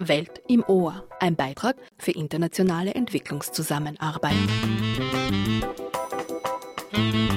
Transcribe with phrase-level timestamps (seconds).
[0.00, 4.32] Welt im Ohr, ein Beitrag für internationale Entwicklungszusammenarbeit.
[6.92, 7.29] Herzlich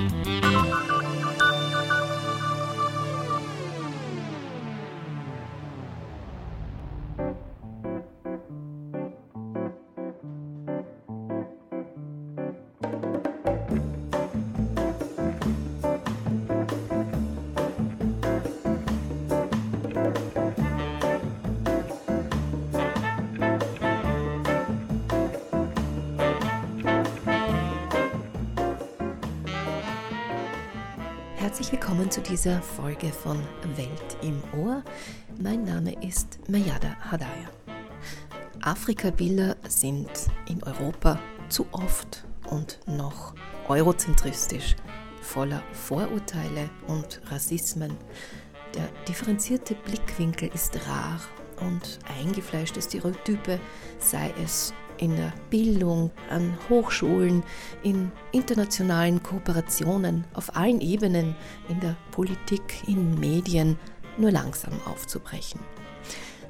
[32.43, 33.39] dieser Folge von
[33.77, 34.83] Welt im Ohr.
[35.41, 37.49] Mein Name ist Mayada Hadaya.
[38.61, 40.09] Afrika-Bilder sind
[40.49, 43.33] in Europa zu oft und noch
[43.69, 44.75] eurozentristisch,
[45.21, 47.95] voller Vorurteile und Rassismen.
[48.75, 51.21] Der differenzierte Blickwinkel ist rar
[51.61, 53.57] und eingefleischte Stereotype,
[53.99, 54.73] sei es
[55.03, 57.43] in der Bildung, an Hochschulen,
[57.83, 61.35] in internationalen Kooperationen, auf allen Ebenen,
[61.67, 63.77] in der Politik, in Medien,
[64.17, 65.59] nur langsam aufzubrechen.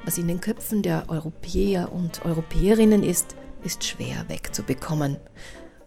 [0.05, 5.17] Was in den Köpfen der Europäer und Europäerinnen ist, ist schwer wegzubekommen.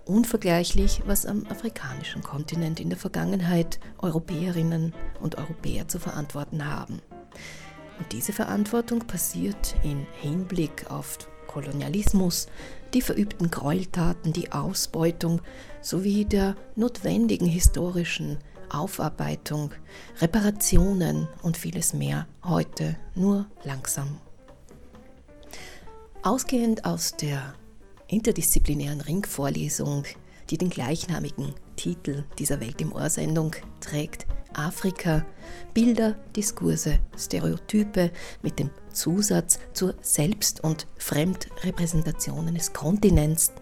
[0.04, 7.00] Unvergleichlich, was am afrikanischen Kontinent in der Vergangenheit Europäerinnen und Europäer zu verantworten haben.
[7.98, 11.18] Und diese Verantwortung passiert in Hinblick auf
[11.56, 12.48] Kolonialismus,
[12.92, 15.40] die verübten Gräueltaten, die Ausbeutung
[15.80, 18.36] sowie der notwendigen historischen
[18.68, 19.70] Aufarbeitung,
[20.20, 24.18] Reparationen und vieles mehr heute nur langsam.
[26.22, 27.54] Ausgehend aus der
[28.08, 30.04] interdisziplinären Ringvorlesung,
[30.50, 35.24] die den gleichnamigen Titel dieser Welt im Ohr-Sendung trägt, Afrika,
[35.72, 38.10] Bilder, Diskurse, Stereotype
[38.42, 43.52] mit dem Zusatz zur Selbst- und Fremdrepräsentation eines Kontinents,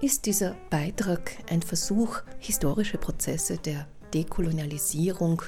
[0.00, 5.42] ist dieser Beitrag ein Versuch, historische Prozesse der Dekolonialisierung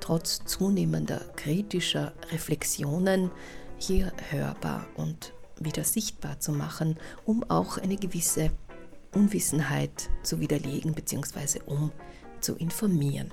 [0.00, 3.30] trotz zunehmender kritischer Reflexionen
[3.76, 6.96] hier hörbar und wieder sichtbar zu machen,
[7.26, 8.50] um auch eine gewisse
[9.12, 11.60] Unwissenheit zu widerlegen bzw.
[11.66, 11.92] um
[12.40, 13.32] zu informieren.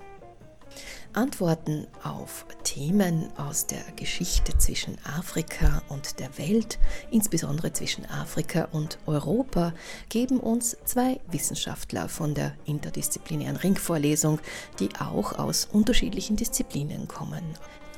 [1.13, 6.77] Antworten auf Themen aus der Geschichte zwischen Afrika und der Welt,
[7.11, 9.73] insbesondere zwischen Afrika und Europa,
[10.09, 14.39] geben uns zwei Wissenschaftler von der interdisziplinären Ringvorlesung,
[14.79, 17.43] die auch aus unterschiedlichen Disziplinen kommen.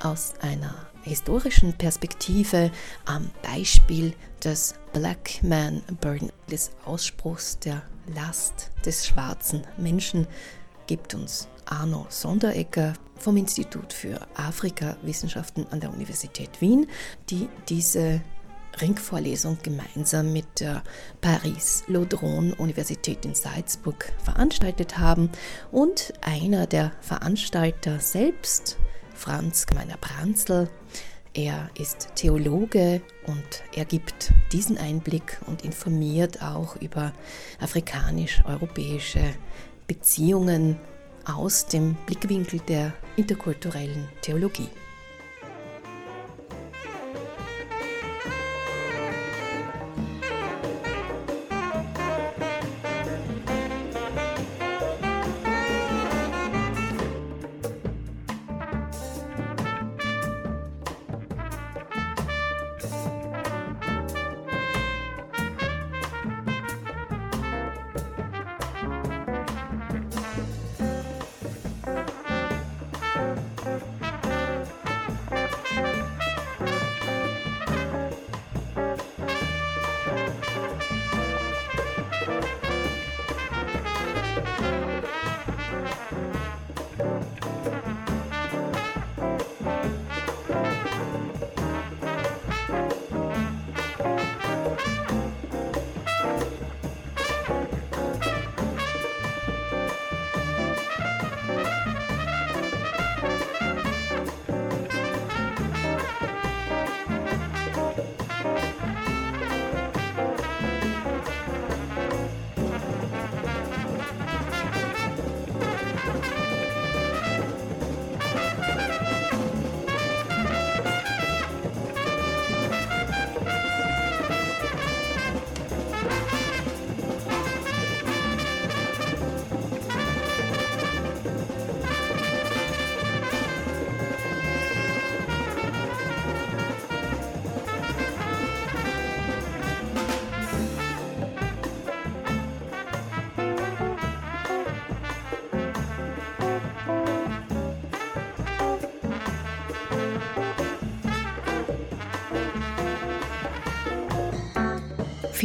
[0.00, 2.70] Aus einer historischen Perspektive
[3.04, 7.82] am Beispiel des Black Man Burden, des Ausspruchs der
[8.14, 10.26] Last des schwarzen Menschen,
[10.86, 16.86] gibt uns Arno Sonderegger vom Institut für Afrikawissenschaften an der Universität Wien,
[17.30, 18.20] die diese
[18.80, 20.82] Ringvorlesung gemeinsam mit der
[21.20, 25.30] Paris-Laudron-Universität in Salzburg veranstaltet haben.
[25.72, 28.78] Und einer der Veranstalter selbst,
[29.14, 30.68] Franz Gemeiner-Pranzl,
[31.34, 37.12] er ist Theologe und er gibt diesen Einblick und informiert auch über
[37.60, 39.34] afrikanisch-europäische
[39.86, 40.78] Beziehungen
[41.28, 44.68] aus dem Blickwinkel der interkulturellen Theologie.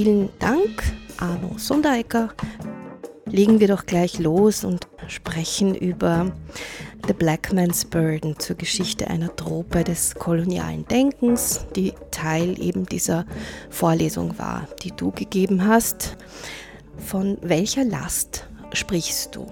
[0.04, 0.84] Vielen Dank,
[1.16, 2.28] Arno Sonderecker.
[3.26, 6.30] Legen wir doch gleich los und sprechen über
[7.08, 13.26] The Black Man's Burden zur Geschichte einer Trope des kolonialen Denkens, die Teil eben dieser
[13.70, 16.18] Vorlesung war, die du gegeben hast.
[16.98, 19.48] Von welcher Last sprichst du?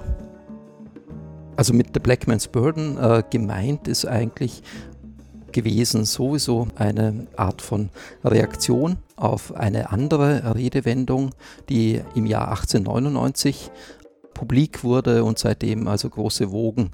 [1.56, 4.64] Also mit The Black Man's Burden äh, gemeint ist eigentlich
[5.52, 7.90] gewesen sowieso eine Art von
[8.24, 11.32] Reaktion auf eine andere Redewendung,
[11.70, 13.72] die im Jahr 1899
[14.34, 16.92] publik wurde und seitdem also große Wogen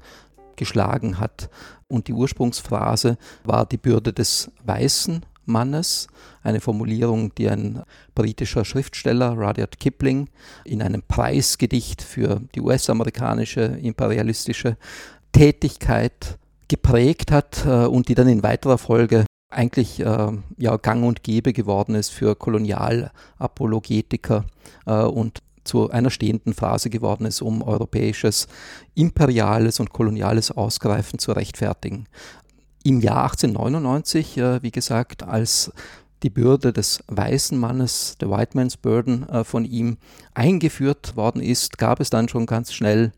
[0.56, 1.48] geschlagen hat.
[1.86, 6.08] Und die Ursprungsphrase war die Bürde des weißen Mannes,
[6.42, 7.82] eine Formulierung, die ein
[8.14, 10.28] britischer Schriftsteller Rudyard Kipling
[10.64, 14.76] in einem Preisgedicht für die US-amerikanische imperialistische
[15.32, 21.22] Tätigkeit geprägt hat äh, und die dann in weiterer Folge eigentlich äh, ja, gang und
[21.22, 24.44] gäbe geworden ist für Kolonialapologetiker
[24.86, 28.48] äh, und zu einer stehenden Phase geworden ist, um europäisches
[28.94, 32.06] imperiales und koloniales Ausgreifen zu rechtfertigen.
[32.84, 35.72] Im Jahr 1899, äh, wie gesagt, als
[36.22, 39.98] die Bürde des weißen Mannes, der White Man's Burden, äh, von ihm
[40.34, 43.12] eingeführt worden ist, gab es dann schon ganz schnell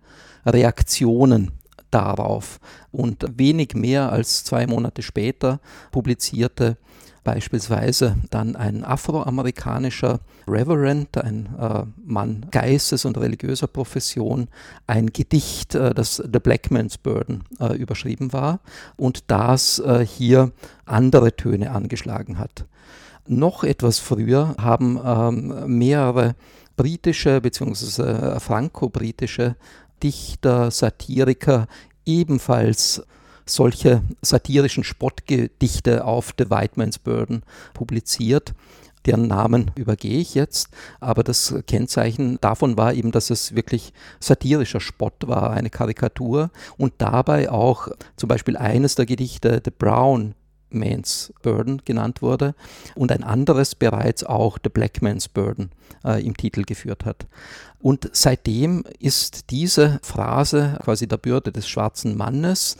[0.44, 1.52] Reaktionen
[1.90, 2.60] darauf.
[2.92, 5.60] Und wenig mehr als zwei Monate später
[5.90, 6.76] publizierte
[7.24, 14.48] beispielsweise dann ein afroamerikanischer Reverend, ein äh, Mann Geistes- und religiöser Profession,
[14.86, 18.60] ein Gedicht, äh, das The Black Man's Burden äh, überschrieben war
[18.96, 20.52] und das äh, hier
[20.86, 22.64] andere Töne angeschlagen hat.
[23.26, 26.34] Noch etwas früher haben ähm, mehrere
[26.76, 28.02] britische bzw.
[28.02, 29.56] Äh, franco-britische
[30.02, 31.66] Dichter, Satiriker
[32.04, 33.02] ebenfalls
[33.46, 37.42] solche satirischen Spottgedichte auf The White Man's Burden
[37.74, 38.52] publiziert.
[39.06, 40.68] Deren Namen übergehe ich jetzt,
[41.00, 46.92] aber das Kennzeichen davon war eben, dass es wirklich satirischer Spott war, eine Karikatur und
[46.98, 50.34] dabei auch zum Beispiel eines der Gedichte, The Brown
[50.70, 52.54] Man's Burden genannt wurde
[52.94, 55.70] und ein anderes bereits auch The Black Man's Burden
[56.04, 57.26] äh, im Titel geführt hat.
[57.80, 62.76] Und seitdem ist diese Phrase quasi der Bürde des schwarzen Mannes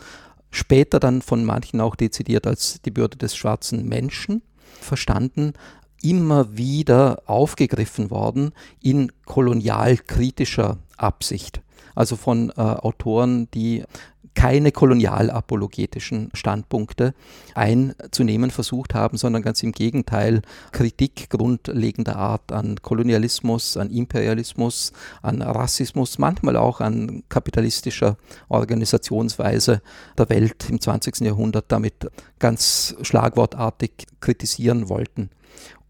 [0.50, 4.42] später dann von manchen auch dezidiert als die Bürde des schwarzen Menschen
[4.80, 5.54] verstanden,
[6.02, 11.60] immer wieder aufgegriffen worden in kolonialkritischer Absicht.
[12.00, 13.84] Also von äh, Autoren, die
[14.32, 17.12] keine kolonialapologetischen Standpunkte
[17.54, 20.40] einzunehmen versucht haben, sondern ganz im Gegenteil
[20.72, 28.16] Kritik grundlegender Art an Kolonialismus, an Imperialismus, an Rassismus, manchmal auch an kapitalistischer
[28.48, 29.82] Organisationsweise
[30.16, 31.20] der Welt im 20.
[31.20, 32.08] Jahrhundert damit
[32.38, 35.28] ganz schlagwortartig kritisieren wollten.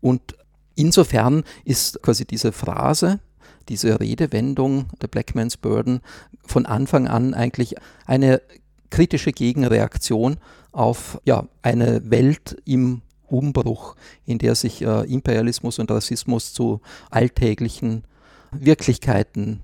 [0.00, 0.34] Und
[0.74, 3.20] insofern ist quasi diese Phrase,
[3.70, 6.00] diese Redewendung der Black Man's Burden
[6.44, 8.42] von Anfang an eigentlich eine
[8.90, 10.38] kritische Gegenreaktion
[10.72, 13.94] auf ja, eine Welt im Umbruch,
[14.26, 18.02] in der sich äh, Imperialismus und Rassismus zu alltäglichen
[18.50, 19.60] Wirklichkeiten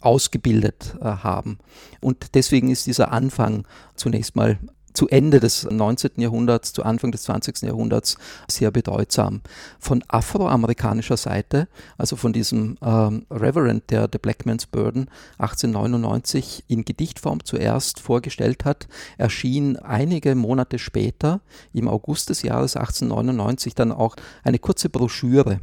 [0.00, 1.58] ausgebildet äh, haben.
[2.00, 4.58] Und deswegen ist dieser Anfang zunächst mal
[4.98, 6.10] zu Ende des 19.
[6.16, 7.62] Jahrhunderts, zu Anfang des 20.
[7.62, 8.18] Jahrhunderts
[8.50, 9.42] sehr bedeutsam.
[9.78, 16.84] Von afroamerikanischer Seite, also von diesem ähm, Reverend, der The Black Man's Burden 1899 in
[16.84, 18.88] Gedichtform zuerst vorgestellt hat,
[19.18, 25.60] erschien einige Monate später, im August des Jahres 1899, dann auch eine kurze Broschüre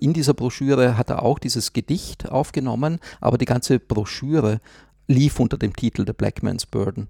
[0.00, 4.60] in dieser Broschüre hat er auch dieses Gedicht aufgenommen, aber die ganze Broschüre
[5.06, 7.08] lief unter dem Titel The Black Man's Burden.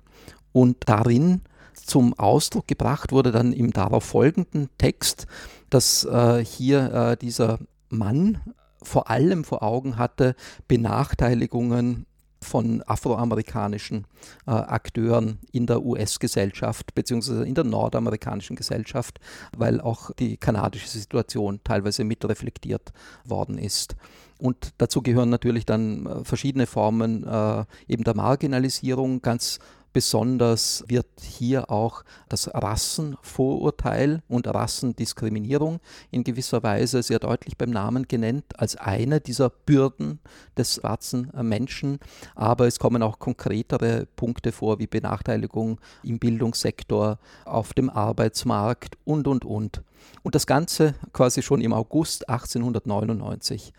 [0.52, 1.42] Und darin
[1.74, 5.26] zum Ausdruck gebracht wurde dann im darauf folgenden Text,
[5.70, 8.40] dass äh, hier äh, dieser Mann
[8.82, 10.34] vor allem vor Augen hatte
[10.68, 12.06] Benachteiligungen
[12.44, 14.06] von afroamerikanischen
[14.46, 17.42] äh, Akteuren in der US-Gesellschaft bzw.
[17.48, 19.18] in der nordamerikanischen Gesellschaft,
[19.56, 22.92] weil auch die kanadische Situation teilweise mitreflektiert
[23.24, 23.96] worden ist.
[24.38, 29.58] Und dazu gehören natürlich dann äh, verschiedene Formen äh, eben der Marginalisierung, ganz
[29.94, 35.78] Besonders wird hier auch das Rassenvorurteil und Rassendiskriminierung
[36.10, 40.18] in gewisser Weise sehr deutlich beim Namen genannt als eine dieser Bürden
[40.58, 42.00] des schwarzen Menschen.
[42.34, 49.28] Aber es kommen auch konkretere Punkte vor, wie Benachteiligung im Bildungssektor, auf dem Arbeitsmarkt und,
[49.28, 49.84] und, und.
[50.24, 53.72] Und das Ganze quasi schon im August 1899.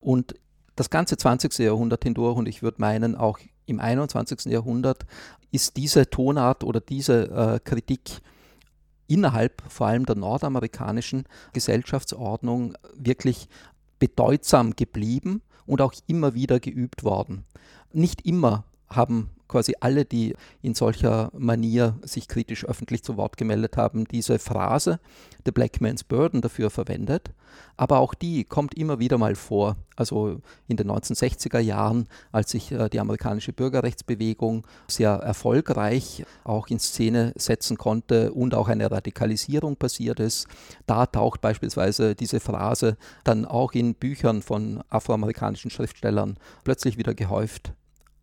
[0.00, 0.36] Und
[0.74, 1.58] das ganze 20.
[1.58, 4.46] Jahrhundert hindurch und ich würde meinen auch im 21.
[4.46, 5.06] Jahrhundert
[5.50, 8.20] ist diese Tonart oder diese äh, Kritik
[9.06, 13.48] innerhalb vor allem der nordamerikanischen Gesellschaftsordnung wirklich
[13.98, 17.44] bedeutsam geblieben und auch immer wieder geübt worden.
[17.92, 23.76] Nicht immer haben quasi alle, die in solcher Manier sich kritisch öffentlich zu Wort gemeldet
[23.76, 25.00] haben, diese Phrase,
[25.44, 27.32] The Black Man's Burden, dafür verwendet.
[27.76, 29.76] Aber auch die kommt immer wieder mal vor.
[29.96, 36.80] Also in den 1960er Jahren, als sich äh, die amerikanische Bürgerrechtsbewegung sehr erfolgreich auch in
[36.80, 40.48] Szene setzen konnte und auch eine Radikalisierung passiert ist,
[40.86, 47.72] da taucht beispielsweise diese Phrase dann auch in Büchern von afroamerikanischen Schriftstellern plötzlich wieder gehäuft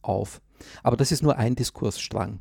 [0.01, 0.41] auf.
[0.83, 2.39] Aber das ist nur ein Diskursstrang.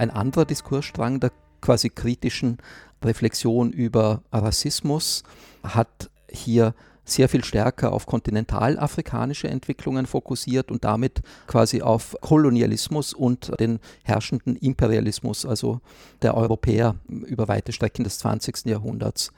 [0.00, 1.30] Ein anderer Diskursstrang der
[1.60, 2.56] quasi kritischen
[3.04, 5.24] Reflexion über Rassismus
[5.62, 13.52] hat hier sehr viel stärker auf kontinentalafrikanische Entwicklungen fokussiert und damit quasi auf Kolonialismus und
[13.60, 15.82] den herrschenden Imperialismus, also
[16.22, 18.64] der Europäer über weite Strecken des 20.
[18.64, 19.32] Jahrhunderts.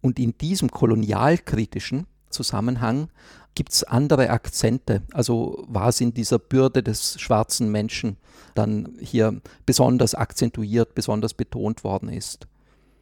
[0.00, 3.08] Und in diesem kolonialkritischen Zusammenhang
[3.54, 8.16] gibt es andere Akzente, also was in dieser Bürde des schwarzen Menschen
[8.54, 12.46] dann hier besonders akzentuiert, besonders betont worden ist.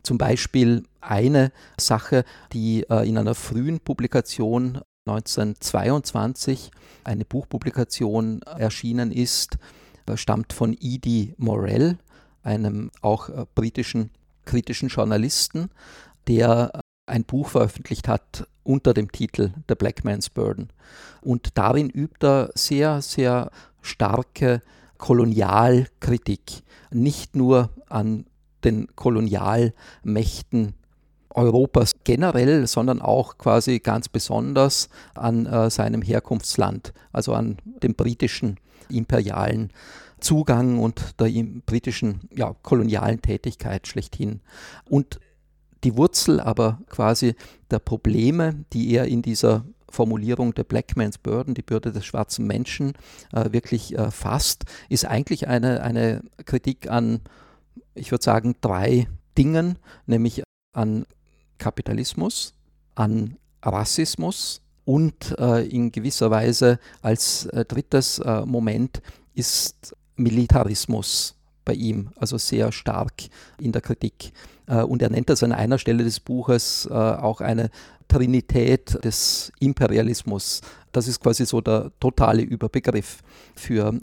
[0.03, 6.71] Zum Beispiel eine Sache, die äh, in einer frühen Publikation 1922,
[7.05, 9.59] eine Buchpublikation erschienen ist,
[10.07, 11.99] äh, stammt von Edie Morell,
[12.43, 14.11] einem auch äh, britischen
[14.45, 15.71] kritischen Journalisten,
[16.27, 20.69] der ein Buch veröffentlicht hat unter dem Titel The Black Man's Burden.
[21.21, 23.51] Und darin übt er sehr, sehr
[23.81, 24.63] starke
[24.99, 28.27] Kolonialkritik, nicht nur an
[28.65, 30.75] den Kolonialmächten
[31.35, 38.59] Europas generell, sondern auch quasi ganz besonders an äh, seinem Herkunftsland, also an dem britischen
[38.89, 39.73] imperialen
[40.21, 41.31] Zugang und der
[41.67, 44.41] britischen ja, kolonialen Tätigkeit schlechthin.
[44.85, 45.19] Und
[45.85, 47.35] die Wurzel aber quasi
[47.71, 52.47] der Probleme, die er in dieser Formulierung der Black Man's Burden, die Bürde des schwarzen
[52.47, 52.95] Menschen,
[53.33, 57.21] äh, wirklich äh, fasst, ist eigentlich eine, eine Kritik an,
[57.95, 61.05] ich würde sagen, drei Dingen, nämlich an
[61.59, 62.55] Kapitalismus,
[62.95, 69.03] an Rassismus und äh, in gewisser Weise als äh, drittes äh, Moment
[69.35, 73.13] ist Militarismus bei ihm, also sehr stark
[73.61, 74.33] in der Kritik.
[74.67, 77.71] Äh, und er nennt das an einer Stelle des Buches äh, auch eine
[78.09, 80.61] Trinität des Imperialismus.
[80.93, 83.23] Das ist quasi so der totale Überbegriff
[83.55, 83.99] für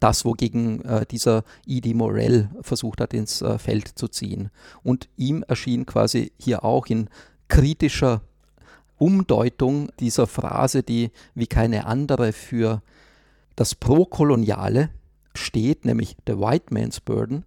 [0.00, 4.50] das, wogegen äh, dieser Edie Morell versucht hat, ins Feld zu ziehen.
[4.82, 7.08] Und ihm erschien quasi hier auch in
[7.48, 8.22] kritischer
[8.98, 12.82] Umdeutung dieser Phrase, die wie keine andere für
[13.54, 14.90] das Prokoloniale
[15.36, 17.44] steht, nämlich The White Man's Burden,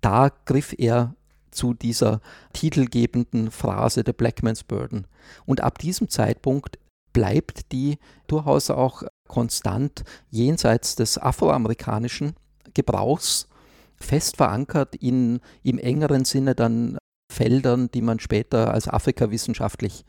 [0.00, 1.14] da griff er
[1.50, 2.20] zu dieser
[2.52, 5.06] titelgebenden Phrase der Black Man's Burden.
[5.46, 6.78] Und ab diesem Zeitpunkt
[7.12, 12.34] bleibt die durchaus auch konstant jenseits des afroamerikanischen
[12.74, 13.48] Gebrauchs
[13.96, 16.98] fest verankert in im engeren Sinne dann
[17.30, 20.04] Feldern, die man später als afrikawissenschaftlich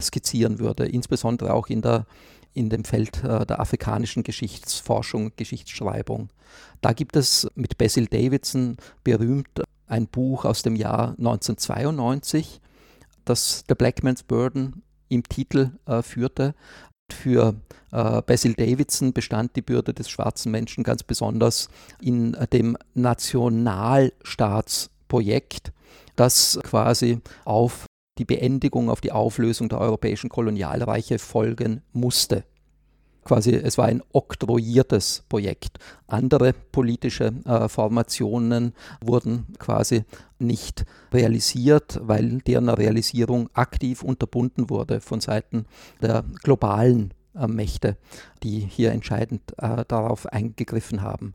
[0.00, 2.06] skizzieren würde, insbesondere auch in, der,
[2.56, 6.30] in dem Feld äh, der afrikanischen Geschichtsforschung, Geschichtsschreibung.
[6.80, 12.60] Da gibt es mit Basil Davidson berühmt ein Buch aus dem Jahr 1992,
[13.24, 16.54] das The Black Man's Burden im Titel äh, führte.
[17.12, 17.54] Für
[17.92, 21.68] äh, Basil Davidson bestand die Bürde des schwarzen Menschen ganz besonders
[22.00, 25.72] in äh, dem Nationalstaatsprojekt,
[26.16, 27.86] das quasi auf
[28.18, 32.44] die Beendigung, auf die Auflösung der europäischen Kolonialreiche folgen musste
[33.26, 35.78] quasi, es war ein oktroyiertes Projekt.
[36.06, 40.04] Andere politische äh, Formationen wurden quasi
[40.38, 45.66] nicht realisiert, weil deren Realisierung aktiv unterbunden wurde von Seiten
[46.00, 47.96] der globalen äh, Mächte,
[48.42, 51.34] die hier entscheidend äh, darauf eingegriffen haben.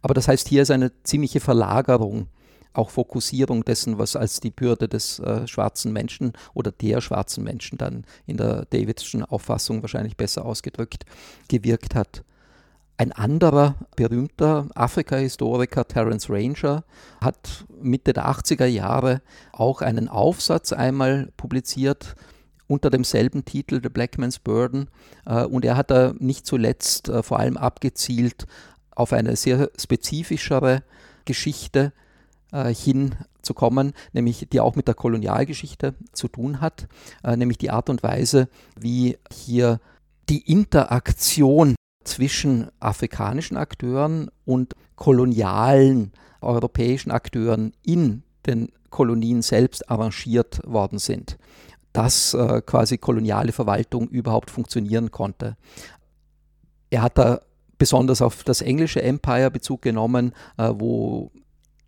[0.00, 2.28] Aber das heißt, hier ist eine ziemliche Verlagerung
[2.72, 7.78] auch Fokussierung dessen, was als die Bürde des äh, schwarzen Menschen oder der schwarzen Menschen
[7.78, 11.04] dann in der Davidschen Auffassung wahrscheinlich besser ausgedrückt
[11.48, 12.24] gewirkt hat.
[12.96, 16.84] Ein anderer berühmter Afrika-Historiker, Terence Ranger,
[17.20, 22.14] hat Mitte der 80er Jahre auch einen Aufsatz einmal publiziert
[22.68, 24.88] unter demselben Titel, The Black Man's Burden.
[25.26, 28.46] Äh, und er hat da nicht zuletzt äh, vor allem abgezielt
[28.94, 30.82] auf eine sehr spezifischere
[31.24, 31.92] Geschichte,
[32.52, 36.88] äh, hinzukommen, nämlich die auch mit der Kolonialgeschichte zu tun hat,
[37.24, 39.80] äh, nämlich die Art und Weise, wie hier
[40.28, 50.98] die Interaktion zwischen afrikanischen Akteuren und kolonialen europäischen Akteuren in den Kolonien selbst arrangiert worden
[50.98, 51.38] sind,
[51.92, 55.56] dass äh, quasi koloniale Verwaltung überhaupt funktionieren konnte.
[56.90, 57.40] Er hat da
[57.78, 61.30] besonders auf das englische Empire Bezug genommen, äh, wo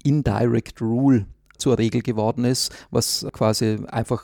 [0.05, 1.27] Indirect Rule
[1.59, 4.23] zur Regel geworden ist, was quasi einfach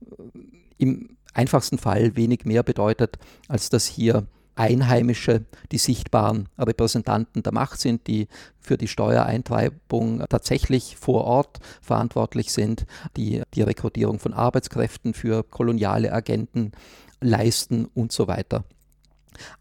[0.00, 0.38] äh,
[0.78, 4.26] im einfachsten Fall wenig mehr bedeutet, als dass hier
[4.58, 8.26] Einheimische die sichtbaren Repräsentanten der Macht sind, die
[8.58, 12.84] für die Steuereintreibung tatsächlich vor Ort verantwortlich sind,
[13.16, 16.72] die die Rekrutierung von Arbeitskräften für koloniale Agenten
[17.20, 18.64] leisten und so weiter.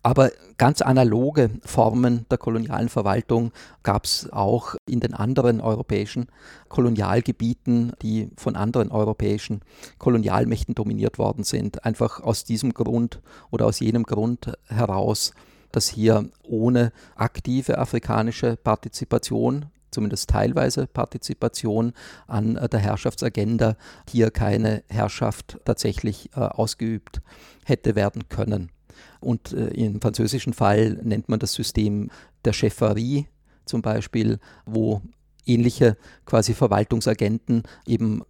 [0.03, 3.51] Aber ganz analoge Formen der kolonialen Verwaltung
[3.83, 6.27] gab es auch in den anderen europäischen
[6.69, 9.61] Kolonialgebieten, die von anderen europäischen
[9.97, 11.85] Kolonialmächten dominiert worden sind.
[11.85, 15.33] Einfach aus diesem Grund oder aus jenem Grund heraus,
[15.71, 21.93] dass hier ohne aktive afrikanische Partizipation zumindest teilweise Partizipation
[22.27, 23.75] an der Herrschaftsagenda
[24.09, 27.21] hier keine Herrschaft tatsächlich äh, ausgeübt
[27.65, 28.69] hätte werden können.
[29.19, 32.09] Und äh, im französischen Fall nennt man das System
[32.45, 33.27] der Chefferie
[33.65, 35.01] zum Beispiel, wo
[35.45, 38.23] ähnliche quasi Verwaltungsagenten eben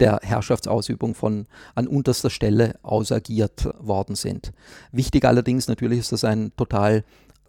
[0.00, 4.52] der Herrschaftsausübung von an unterster Stelle ausagiert worden sind.
[4.92, 7.04] Wichtig allerdings natürlich ist das ein total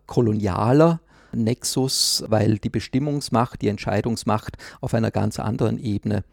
[0.06, 1.02] kolonialer
[1.34, 6.24] Nexus, weil die Bestimmungsmacht, die Entscheidungsmacht auf einer ganz anderen Ebene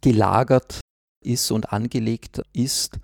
[0.00, 0.80] gelagert
[1.24, 2.98] ist und angelegt ist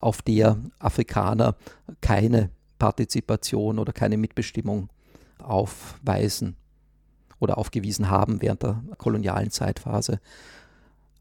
[0.00, 1.56] auf der Afrikaner
[2.00, 4.88] keine Partizipation oder keine Mitbestimmung
[5.38, 6.56] aufweisen
[7.38, 10.20] oder aufgewiesen haben während der kolonialen Zeitphase.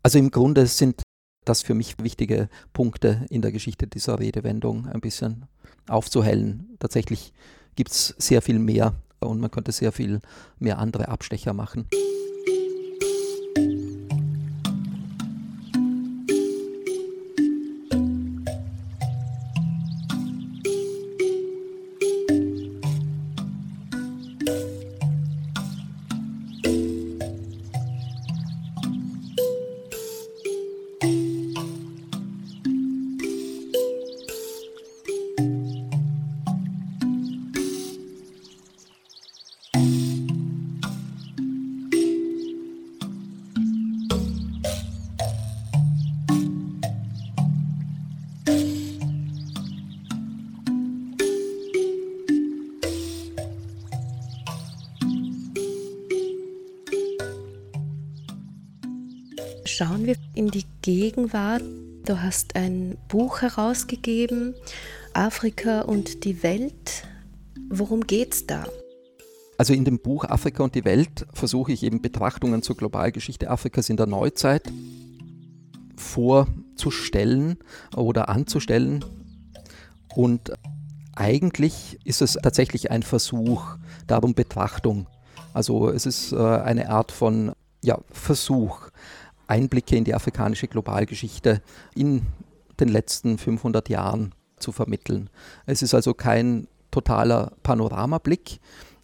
[0.04, 1.02] Also im Grunde sind
[1.46, 5.46] das für mich wichtige Punkte in der Geschichte dieser Redewendung ein bisschen
[5.88, 6.76] aufzuhellen.
[6.80, 7.34] Tatsächlich
[7.76, 10.22] gibt es sehr viel mehr und man könnte sehr viel
[10.60, 11.88] mehr andere Abstecher machen.
[60.86, 61.64] Gegenwart.
[62.06, 64.54] Du hast ein Buch herausgegeben,
[65.16, 67.08] Afrika und die Welt.
[67.72, 68.66] Worum geht's da?
[69.58, 73.90] Also in dem Buch Afrika und die Welt versuche ich eben Betrachtungen zur Globalgeschichte Afrikas
[73.90, 74.72] in der Neuzeit
[75.98, 77.58] vorzustellen
[77.96, 79.04] oder anzustellen.
[80.14, 80.54] Und
[81.16, 85.08] eigentlich ist es tatsächlich ein Versuch, darum Betrachtung.
[85.52, 88.85] Also es ist äh, eine Art von ja, Versuch,
[89.48, 91.62] Einblicke in die afrikanische Globalgeschichte
[91.96, 92.26] in
[92.80, 95.30] den letzten 500 Jahren zu vermitteln.
[95.66, 98.60] Es ist also kein totaler Panoramablick,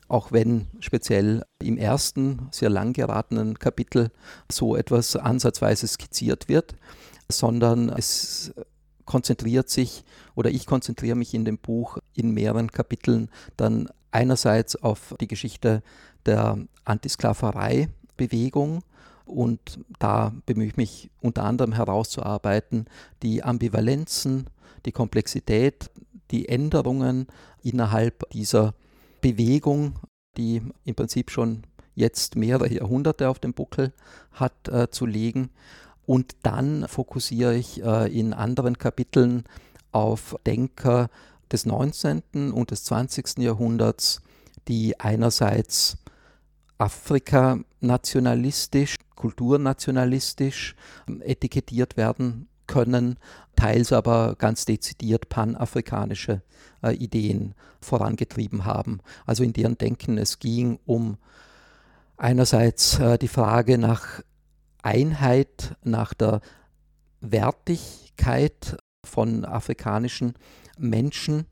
[0.08, 4.12] auch wenn speziell im ersten, sehr lang geratenen Kapitel
[4.52, 6.76] so etwas ansatzweise skizziert wird,
[7.30, 8.54] sondern es
[9.06, 10.04] konzentriert sich
[10.36, 15.82] oder ich konzentriere mich in dem Buch in mehreren Kapiteln dann einerseits auf die Geschichte
[16.26, 18.84] der Antisklaverei-Bewegung
[19.26, 22.86] und da bemühe ich mich unter anderem herauszuarbeiten
[23.22, 24.50] die Ambivalenzen,
[24.86, 25.90] die Komplexität,
[26.32, 27.28] die Änderungen
[27.64, 28.74] innerhalb dieser
[29.22, 30.00] Bewegung,
[30.38, 33.94] die im Prinzip schon jetzt mehrere Jahrhunderte auf dem Buckel
[34.32, 35.50] hat, äh, zu legen.
[36.06, 39.44] Und dann fokussiere ich äh, in anderen Kapiteln
[39.92, 41.10] auf Denker
[41.52, 42.52] des 19.
[42.52, 43.40] und des 20.
[43.40, 44.22] Jahrhunderts,
[44.68, 45.98] die einerseits
[46.78, 50.76] Afrika nationalistisch, kulturnationalistisch
[51.08, 53.20] ähm, etikettiert werden können,
[53.56, 56.42] teils aber ganz dezidiert panafrikanische
[56.82, 59.00] äh, Ideen vorangetrieben haben.
[59.28, 61.18] Also in deren Denken es ging um
[62.18, 64.24] einerseits äh, die Frage nach
[64.82, 66.42] Einheit, nach der
[67.20, 70.34] Wertigkeit von afrikanischen
[70.80, 71.46] Menschen,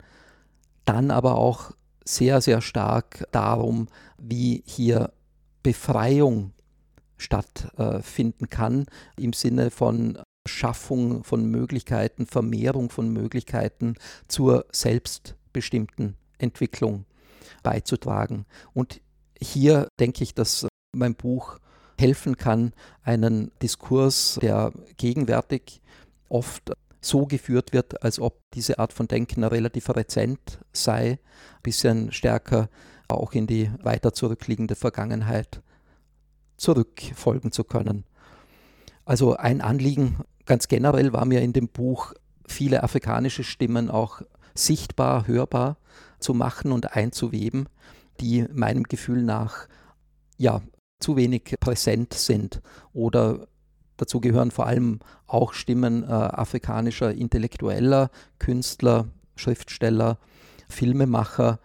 [0.86, 1.72] dann aber auch
[2.04, 5.12] sehr, sehr stark darum, wie hier
[5.62, 6.54] Befreiung
[7.20, 8.86] stattfinden kann
[9.18, 13.96] im Sinne von Schaffung von Möglichkeiten, Vermehrung von Möglichkeiten
[14.28, 17.06] zur selbstbestimmten Entwicklung
[17.62, 18.46] beizutragen.
[18.74, 19.02] Und
[19.40, 21.60] hier denke ich, dass mein Buch
[22.00, 25.82] helfen kann, einen Diskurs, der gegenwärtig
[26.30, 31.20] oft so geführt wird, als ob diese Art von Denken relativ rezent sei, ein
[31.64, 32.70] bisschen stärker
[33.08, 35.62] auch in die weiter zurückliegende Vergangenheit
[36.60, 38.04] zurückfolgen zu können.
[39.06, 42.14] Also ein Anliegen ganz generell war mir in dem Buch,
[42.48, 44.22] viele afrikanische Stimmen auch
[44.56, 45.78] sichtbar, hörbar
[46.20, 47.70] zu machen und einzuweben,
[48.20, 49.68] die meinem Gefühl nach
[50.38, 50.62] ja
[51.00, 52.62] zu wenig präsent sind
[52.94, 53.48] oder
[53.98, 60.18] dazu gehören vor allem auch Stimmen äh, afrikanischer Intellektueller, Künstler, Schriftsteller,
[60.68, 61.60] Filmemacher,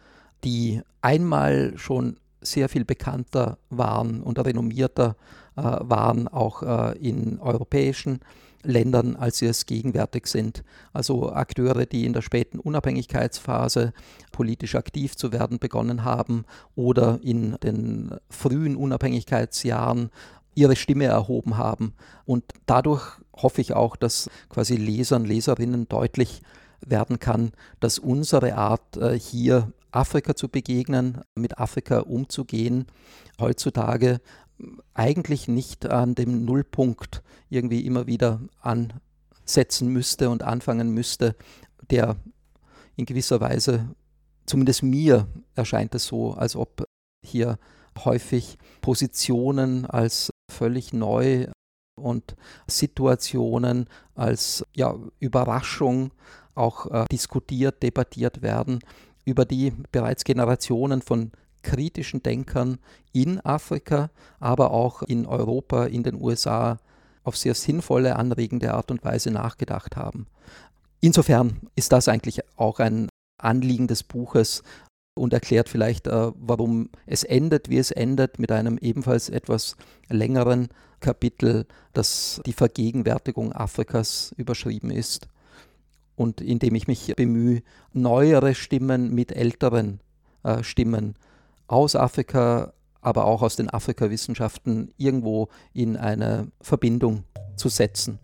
[0.45, 5.17] die einmal schon sehr viel bekannter waren und renommierter
[5.57, 8.21] äh, waren, auch äh, in europäischen
[8.65, 10.65] Ländern, als sie es gegenwärtig sind.
[10.93, 13.93] Also Akteure, die in der späten Unabhängigkeitsphase
[14.33, 20.11] politisch aktiv zu werden begonnen haben oder in den frühen Unabhängigkeitsjahren
[20.55, 21.95] ihre Stimme erhoben haben.
[22.25, 26.43] Und dadurch hoffe ich auch, dass quasi Lesern, Leserinnen deutlich
[26.87, 32.87] werden kann, dass unsere Art, äh, hier Afrika zu begegnen, mit Afrika umzugehen,
[33.41, 34.21] heutzutage
[34.93, 41.37] eigentlich nicht an dem Nullpunkt irgendwie immer wieder ansetzen müsste und anfangen müsste,
[41.91, 42.17] der
[42.97, 43.95] in gewisser Weise,
[44.47, 46.85] zumindest mir erscheint es so, als ob
[47.25, 47.59] hier
[48.05, 51.47] häufig Positionen als völlig neu
[51.97, 56.13] und Situationen als ja, Überraschung
[56.55, 58.81] auch äh, diskutiert, debattiert werden,
[59.25, 62.79] über die bereits Generationen von kritischen Denkern
[63.13, 66.79] in Afrika, aber auch in Europa, in den USA
[67.23, 70.27] auf sehr sinnvolle, anregende Art und Weise nachgedacht haben.
[71.01, 74.63] Insofern ist das eigentlich auch ein Anliegen des Buches
[75.17, 79.77] und erklärt vielleicht, äh, warum es endet, wie es endet, mit einem ebenfalls etwas
[80.09, 80.69] längeren
[81.01, 85.29] Kapitel, das die Vergegenwärtigung Afrikas überschrieben ist
[86.17, 90.01] und in dem ich mich bemühe, neuere Stimmen mit älteren
[90.43, 91.15] äh, Stimmen
[91.67, 97.25] aus Afrika, aber auch aus den Afrikawissenschaften irgendwo in eine Verbindung
[97.57, 98.19] zu setzen.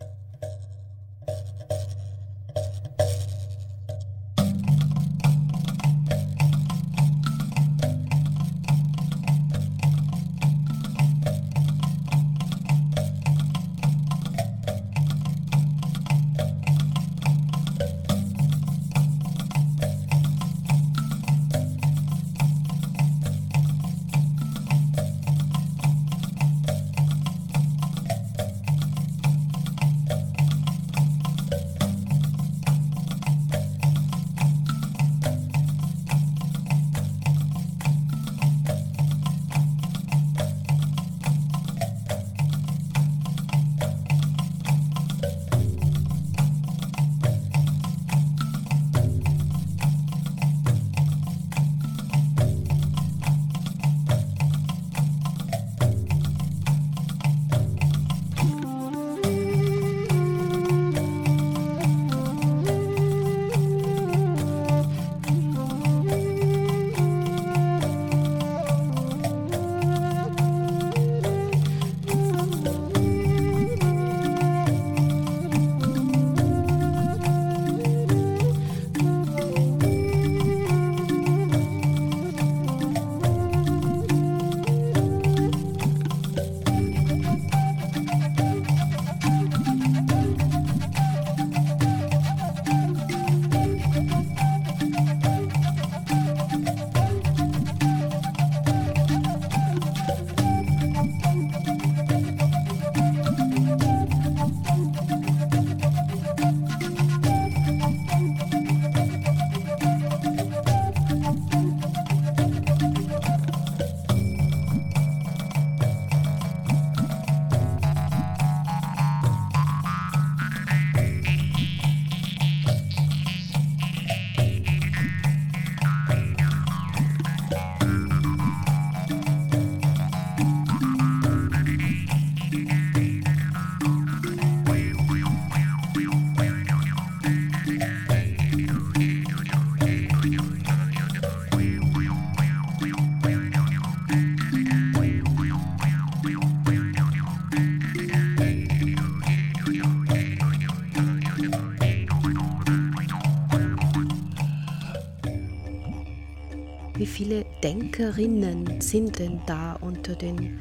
[158.01, 160.59] Denkerinnen sind denn da unter den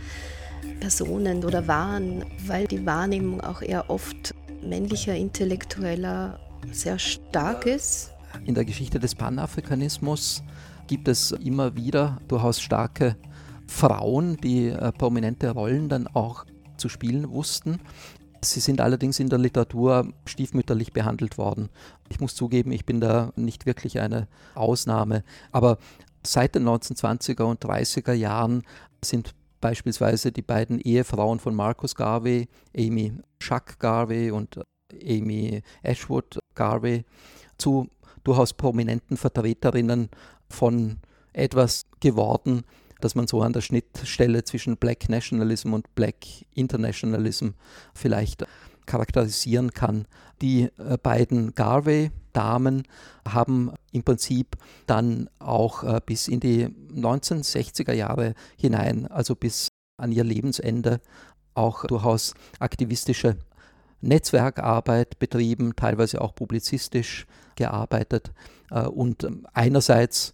[0.82, 6.38] Personen oder waren, weil die Wahrnehmung auch eher oft männlicher Intellektueller
[6.74, 8.12] sehr stark ist?
[8.46, 10.44] In der Geschichte des Panafrikanismus
[10.88, 13.16] gibt es immer wieder durchaus starke
[13.68, 17.80] Frauen, die äh, prominente Rollen dann auch zu spielen wussten.
[18.42, 21.70] Sie sind allerdings in der Literatur stiefmütterlich behandelt worden.
[22.10, 25.24] Ich muss zugeben, ich bin da nicht wirklich eine Ausnahme.
[25.54, 25.78] Aber
[26.26, 28.64] seit den 1920er und 30er Jahren
[29.04, 34.60] sind beispielsweise die beiden Ehefrauen von Marcus Garvey, Amy Schuck Garvey und
[35.04, 37.04] Amy Ashwood Garvey,
[37.58, 37.88] zu
[38.24, 40.10] durchaus prominenten Vertreterinnen
[40.50, 41.00] von
[41.34, 42.64] etwas geworden,
[43.02, 46.16] dass man so an der Schnittstelle zwischen Black Nationalism und Black
[46.54, 47.50] Internationalism
[47.94, 48.46] vielleicht
[48.86, 50.06] charakterisieren kann.
[50.42, 52.84] Die äh, beiden Garvey-Damen
[53.28, 60.12] haben im Prinzip dann auch äh, bis in die 1960er Jahre hinein, also bis an
[60.12, 61.02] ihr Lebensende,
[61.54, 63.38] auch durchaus aktivistische
[64.02, 67.26] Netzwerkarbeit betrieben, teilweise auch publizistisch
[67.56, 68.32] gearbeitet
[68.72, 70.34] äh, und ähm, einerseits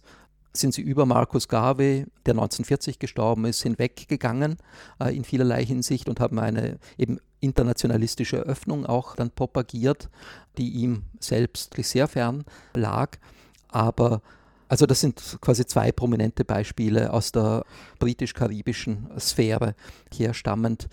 [0.56, 4.56] sind sie über Markus Garvey, der 1940 gestorben ist, hinweggegangen
[5.00, 10.08] äh, in vielerlei Hinsicht und haben eine eben internationalistische Öffnung auch dann propagiert,
[10.56, 13.18] die ihm selbst sehr fern lag.
[13.68, 14.22] Aber
[14.68, 17.64] also das sind quasi zwei prominente Beispiele aus der
[17.98, 19.74] britisch-karibischen Sphäre
[20.12, 20.88] herstammend.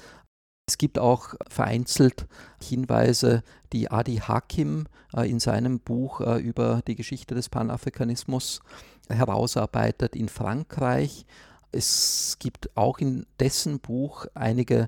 [0.68, 2.28] Es gibt auch vereinzelt
[2.62, 8.62] Hinweise, die Adi Hakim äh, in seinem Buch äh, über die Geschichte des Panafrikanismus
[9.10, 11.26] herausarbeitet in Frankreich.
[11.72, 14.88] Es gibt auch in dessen Buch einige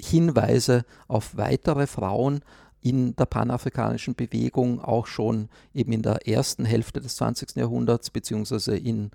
[0.00, 2.42] Hinweise auf weitere Frauen
[2.88, 7.56] in der panafrikanischen Bewegung, auch schon eben in der ersten Hälfte des 20.
[7.56, 9.10] Jahrhunderts, beziehungsweise in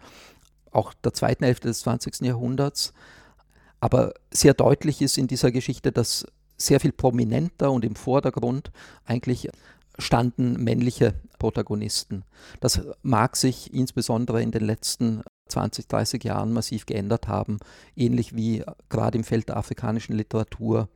[0.72, 2.22] auch der zweiten Hälfte des 20.
[2.22, 2.94] Jahrhunderts.
[3.80, 6.26] Aber sehr deutlich ist in dieser Geschichte, dass
[6.58, 8.72] sehr viel prominenter und im Vordergrund
[9.06, 9.50] eigentlich
[10.00, 12.24] standen männliche Protagonisten.
[12.60, 17.60] Das mag sich insbesondere in den letzten 20, 30 Jahren massiv geändert haben,
[17.96, 20.90] ähnlich wie gerade im Feld der afrikanischen Literatur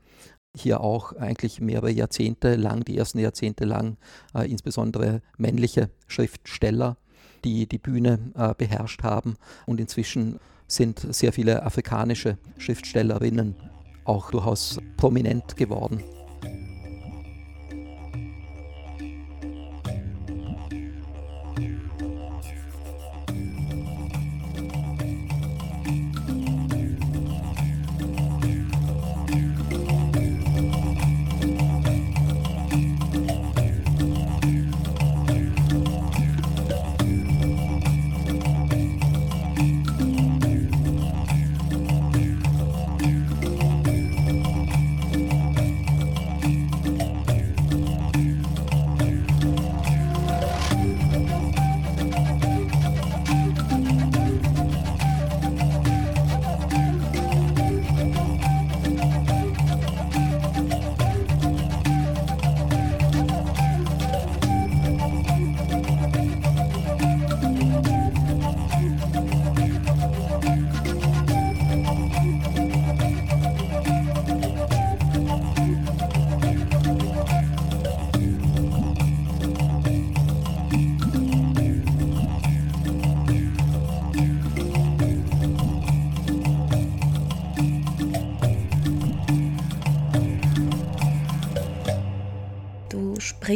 [0.59, 3.97] hier auch eigentlich mehrere Jahrzehnte lang, die ersten Jahrzehnte lang,
[4.33, 6.97] äh, insbesondere männliche Schriftsteller,
[7.43, 9.35] die die Bühne äh, beherrscht haben.
[9.65, 13.55] Und inzwischen sind sehr viele afrikanische Schriftstellerinnen
[14.03, 16.03] auch durchaus prominent geworden.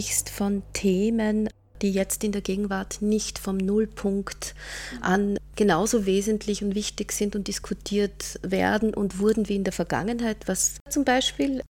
[0.01, 1.47] Sprichst von Themen,
[1.83, 4.55] die jetzt in der Gegenwart nicht vom Nullpunkt
[4.99, 10.47] an genauso wesentlich und wichtig sind und diskutiert werden und wurden wie in der Vergangenheit.
[10.47, 11.61] Was zum Beispiel?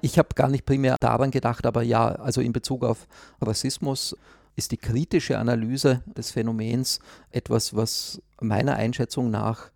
[0.00, 3.06] Ich habe gar nicht primär daran gedacht, aber ja, also in Bezug auf
[3.40, 4.16] Rassismus
[4.56, 6.98] ist die kritische Analyse des Phänomens
[7.30, 9.70] etwas, was meiner Einschätzung nach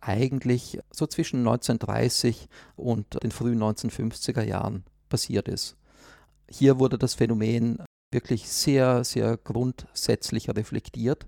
[0.00, 5.76] eigentlich so zwischen 1930 und den frühen 1950er Jahren passiert ist.
[6.50, 7.78] Hier wurde das Phänomen
[8.12, 11.26] wirklich sehr, sehr grundsätzlich reflektiert.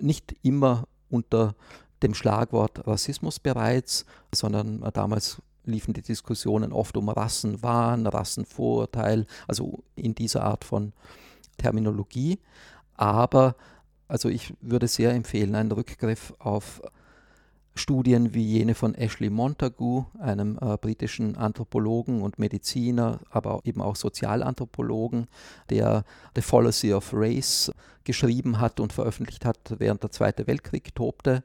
[0.00, 1.54] Nicht immer unter
[2.02, 10.14] dem Schlagwort Rassismus bereits, sondern damals liefen die Diskussionen oft um Rassenwahn, Rassenvorurteil, also in
[10.14, 10.92] dieser Art von
[11.56, 12.38] Terminologie.
[12.94, 13.56] Aber
[14.06, 16.80] also ich würde sehr empfehlen, einen Rückgriff auf
[17.78, 23.96] Studien wie jene von Ashley Montagu, einem äh, britischen Anthropologen und Mediziner, aber eben auch
[23.96, 25.26] Sozialanthropologen,
[25.70, 27.72] der The Fallacy of Race
[28.04, 31.42] geschrieben hat und veröffentlicht hat, während der Zweite Weltkrieg tobte.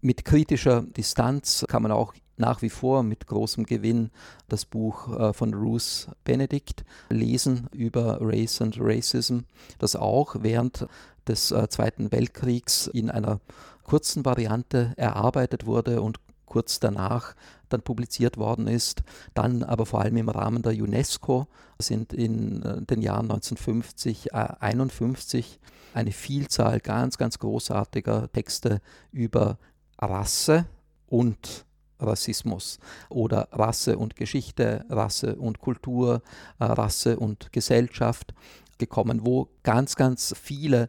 [0.00, 4.10] Mit kritischer Distanz kann man auch nach wie vor mit großem Gewinn
[4.48, 9.40] das Buch äh, von Ruth Benedict lesen über Race and Racism,
[9.78, 10.86] das auch während
[11.28, 13.40] des äh, Zweiten Weltkriegs in einer
[13.84, 17.34] kurzen Variante erarbeitet wurde und kurz danach
[17.68, 19.02] dann publiziert worden ist.
[19.34, 21.46] Dann aber vor allem im Rahmen der UNESCO
[21.78, 25.58] sind in äh, den Jahren 1950, äh, 51
[25.94, 28.80] eine Vielzahl ganz, ganz großartiger Texte
[29.12, 29.58] über
[29.98, 30.66] Rasse
[31.06, 31.64] und
[32.00, 36.22] Rassismus oder Rasse und Geschichte, Rasse und Kultur,
[36.58, 38.34] äh, Rasse und Gesellschaft
[38.78, 40.88] gekommen, wo ganz, ganz viele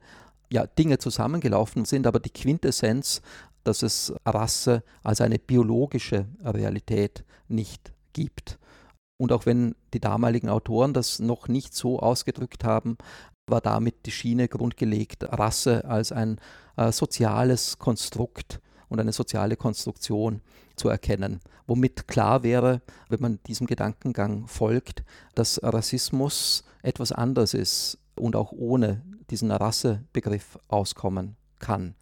[0.52, 3.22] ja, Dinge zusammengelaufen sind, aber die Quintessenz,
[3.64, 8.60] dass es Rasse als eine biologische Realität nicht gibt.
[9.18, 12.98] Und auch wenn die damaligen Autoren das noch nicht so ausgedrückt haben,
[13.48, 16.40] war damit die Schiene grundgelegt, Rasse als ein
[16.78, 20.42] äh, soziales Konstrukt und eine soziale Konstruktion
[20.76, 21.40] zu erkennen.
[21.68, 25.04] Womit klar wäre, wenn man diesem Gedankengang folgt,
[25.34, 31.96] dass Rassismus etwas anderes ist und auch ohne diesen Rassebegriff auskommen kann.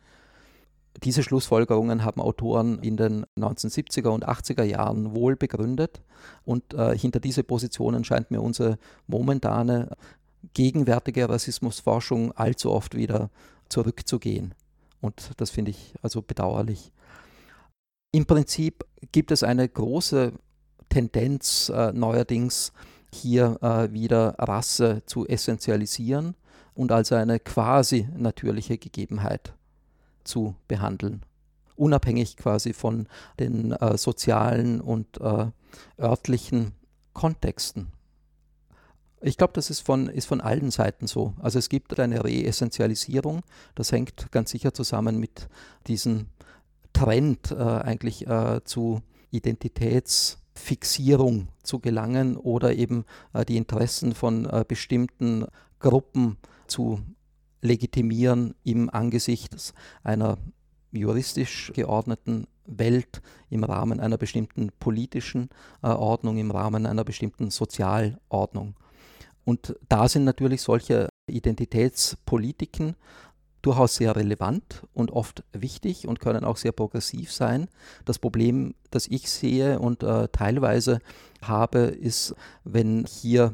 [1.03, 6.01] Diese Schlussfolgerungen haben Autoren in den 1970er und 80er Jahren wohl begründet
[6.45, 9.95] und äh, hinter diese Positionen scheint mir unsere momentane
[10.53, 13.29] gegenwärtige Rassismusforschung allzu oft wieder
[13.69, 14.53] zurückzugehen.
[15.01, 16.91] Und das finde ich also bedauerlich.
[18.11, 20.33] Im Prinzip gibt es eine große
[20.89, 22.71] Tendenz äh, neuerdings,
[23.13, 26.35] hier äh, wieder Rasse zu essentialisieren
[26.73, 29.53] und als eine quasi natürliche Gegebenheit
[30.23, 31.23] zu behandeln.
[31.75, 33.07] Unabhängig quasi von
[33.39, 35.47] den äh, sozialen und äh,
[35.99, 36.73] örtlichen
[37.13, 37.91] Kontexten.
[39.21, 41.33] Ich glaube, das ist von, ist von allen Seiten so.
[41.39, 43.41] Also es gibt eine Reessentialisierung,
[43.73, 45.47] das hängt ganz sicher zusammen mit
[45.87, 46.27] diesem
[46.91, 49.01] Trend äh, eigentlich äh, zu
[50.53, 55.45] Identitätsfixierung zu gelangen oder eben äh, die Interessen von äh, bestimmten
[55.79, 56.37] Gruppen
[56.67, 57.01] zu
[57.61, 60.37] legitimieren im Angesicht einer
[60.91, 65.49] juristisch geordneten Welt, im Rahmen einer bestimmten politischen
[65.81, 68.75] äh, Ordnung, im Rahmen einer bestimmten Sozialordnung.
[69.45, 72.95] Und da sind natürlich solche Identitätspolitiken
[73.63, 77.69] durchaus sehr relevant und oft wichtig und können auch sehr progressiv sein.
[78.05, 80.99] Das Problem, das ich sehe und äh, teilweise
[81.41, 83.53] habe, ist, wenn hier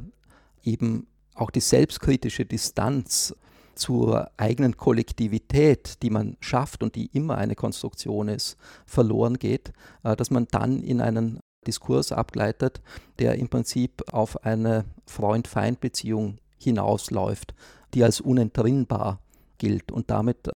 [0.64, 3.36] eben auch die selbstkritische Distanz
[3.76, 9.72] zur eigenen Kollektivität, die man schafft und die immer eine Konstruktion ist, verloren geht,
[10.04, 12.82] äh, dass man dann in einen Diskurs abgleitet,
[13.20, 17.54] der im Prinzip auf eine Freund-Feind-Beziehung hinausläuft,
[17.94, 19.20] die als unentrinnbar
[19.60, 20.50] gilt und damit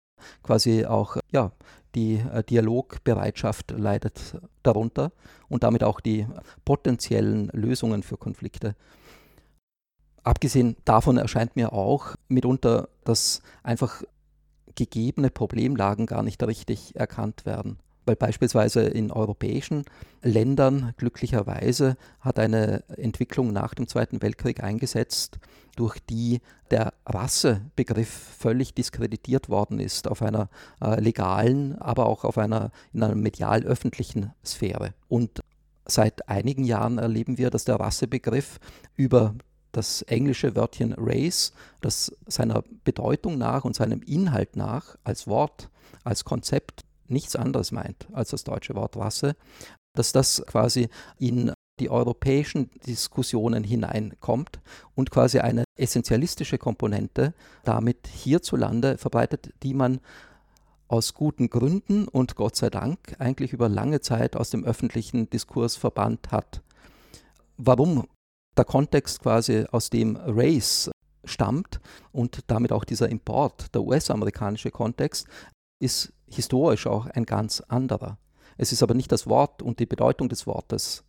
[0.43, 1.53] quasi auch ja,
[1.95, 5.13] die äh, Dialogbereitschaft leidet darunter
[5.49, 6.27] und damit auch die
[6.65, 8.75] potenziellen Lösungen für Konflikte
[10.25, 14.03] Abgesehen davon erscheint mir auch mitunter, dass einfach
[14.77, 17.79] gegebene Problemlagen gar nicht richtig erkannt werden.
[18.05, 19.85] Weil beispielsweise in europäischen
[20.23, 25.39] Ländern glücklicherweise hat eine Entwicklung nach dem Zweiten Weltkrieg eingesetzt,
[25.77, 26.41] durch die
[26.71, 30.49] der Rassebegriff völlig diskreditiert worden ist auf einer
[30.83, 34.95] äh, legalen, aber auch auf einer in einer medial öffentlichen Sphäre.
[35.09, 35.41] Und
[35.87, 38.59] seit einigen Jahren erleben wir, dass der Rassebegriff
[38.97, 39.35] über
[39.73, 45.71] das englische Wörtchen Race, das seiner Bedeutung nach und seinem Inhalt nach als Wort,
[46.05, 46.82] als Konzept
[47.13, 49.37] nichts anderes meint als das deutsche Wort Rasse,
[49.95, 50.89] dass das quasi
[51.19, 54.61] in die europäischen Diskussionen hineinkommt
[54.95, 57.35] und quasi eine essentialistische Komponente
[57.65, 60.01] damit hierzulande verbreitet, die man
[60.89, 65.75] aus guten Gründen und Gott sei Dank eigentlich über lange Zeit aus dem öffentlichen Diskurs
[65.75, 66.63] verbannt hat.
[67.57, 68.07] Warum
[68.57, 70.91] der Kontext quasi, aus dem Race
[71.25, 71.81] stammt
[72.13, 75.27] und damit auch dieser Import, der US-amerikanische Kontext,
[75.81, 78.19] ist historisch auch ein ganz anderer.
[78.57, 81.05] Es ist aber nicht das Wort und die Bedeutung des Wortes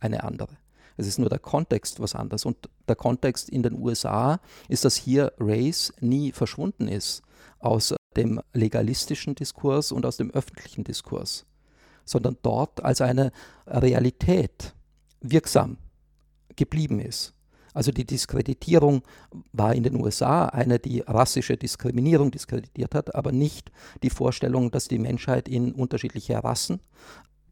[0.00, 0.56] eine andere.
[0.96, 2.44] Es ist nur der Kontext was anderes.
[2.44, 7.22] Und der Kontext in den USA ist, dass hier Race nie verschwunden ist
[7.58, 11.46] aus dem legalistischen Diskurs und aus dem öffentlichen Diskurs,
[12.04, 13.32] sondern dort als eine
[13.66, 14.74] Realität
[15.20, 15.78] wirksam
[16.56, 17.34] geblieben ist.
[17.74, 19.02] Also die Diskreditierung
[19.52, 23.70] war in den USA eine, die rassische Diskriminierung diskreditiert hat, aber nicht
[24.02, 26.80] die Vorstellung, dass die Menschheit in unterschiedliche Rassen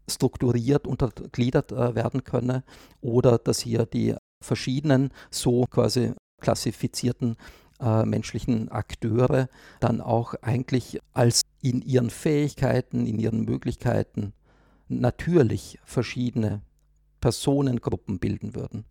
[0.09, 2.65] strukturiert, untergliedert äh, werden könne
[3.01, 7.37] oder dass hier die verschiedenen so quasi klassifizierten
[7.81, 9.49] äh, menschlichen Akteure
[9.79, 14.33] dann auch eigentlich als in ihren Fähigkeiten, in ihren Möglichkeiten
[14.89, 16.63] natürlich verschiedene
[17.21, 18.85] Personengruppen bilden würden.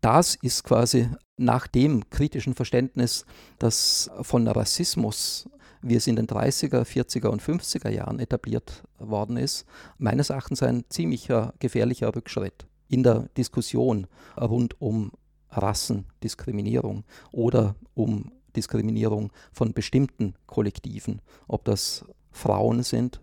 [0.00, 3.24] Das ist quasi nach dem kritischen Verständnis,
[3.58, 5.48] das von Rassismus,
[5.82, 9.64] wie es in den 30er, 40er und 50er Jahren etabliert worden ist,
[9.98, 14.06] meines Erachtens ein ziemlicher gefährlicher Rückschritt in der Diskussion
[14.40, 15.12] rund um
[15.50, 23.20] Rassendiskriminierung oder um Diskriminierung von bestimmten Kollektiven, ob das Frauen sind,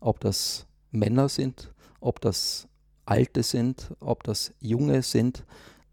[0.00, 2.68] ob das Männer sind, ob das
[3.06, 5.44] Alte sind, ob das Junge sind.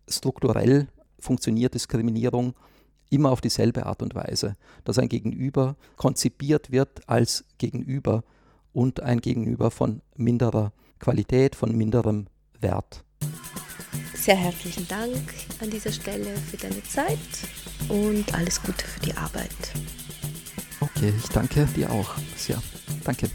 [0.08, 0.88] Strukturell
[1.20, 2.54] funktioniert Diskriminierung
[3.10, 8.24] immer auf dieselbe Art und Weise, dass ein Gegenüber konzipiert wird als Gegenüber
[8.74, 12.28] und ein Gegenüber von minderer Qualität, von minderem
[12.60, 13.04] Wert.
[14.14, 17.18] Sehr herzlichen Dank an dieser Stelle für deine Zeit
[17.89, 19.49] und alles Gute für die Arbeit.
[20.80, 22.62] Okay, ich danke dir auch sehr.
[23.04, 23.30] Danke.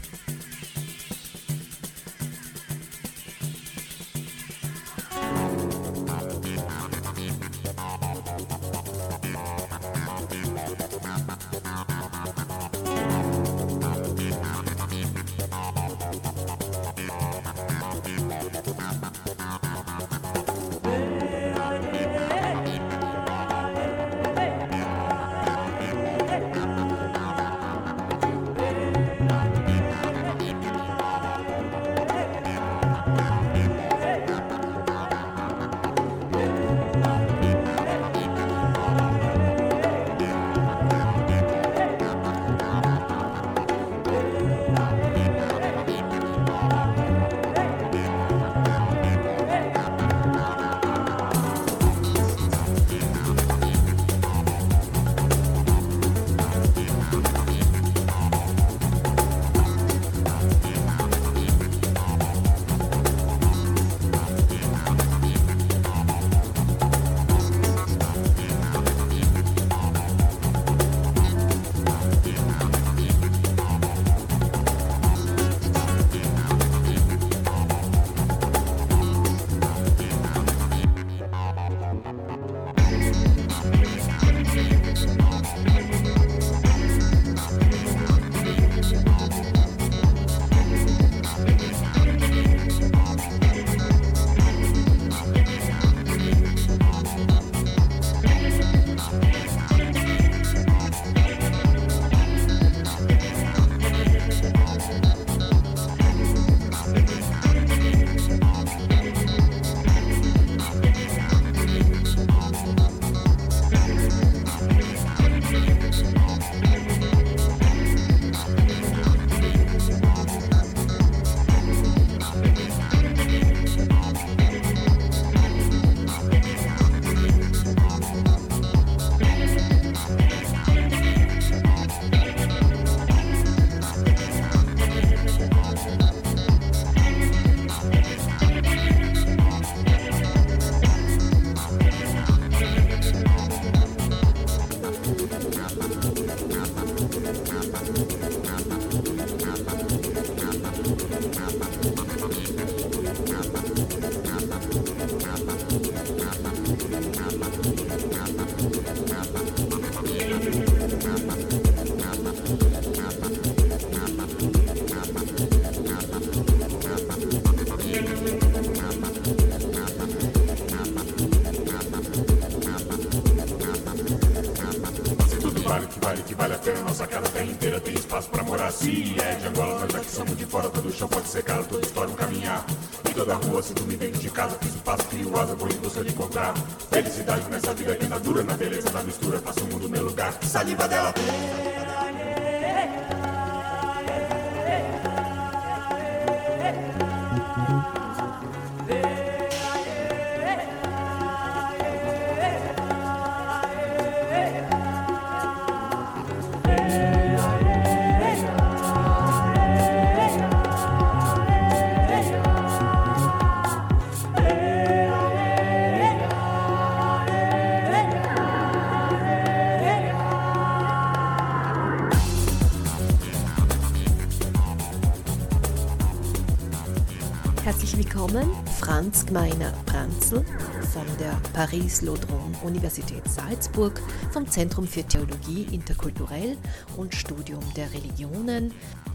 [227.97, 230.45] Willkommen, Franz Gmeiner Pranzl
[230.93, 233.99] von der Paris-Laudron-Universität Salzburg
[234.31, 236.57] vom Zentrum für Theologie interkulturell
[236.95, 238.71] und Studium der Religionen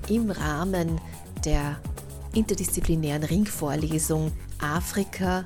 [0.09, 1.01] im Rahmen
[1.45, 1.79] der
[2.35, 5.45] interdisziplinären Ringvorlesung Afrika,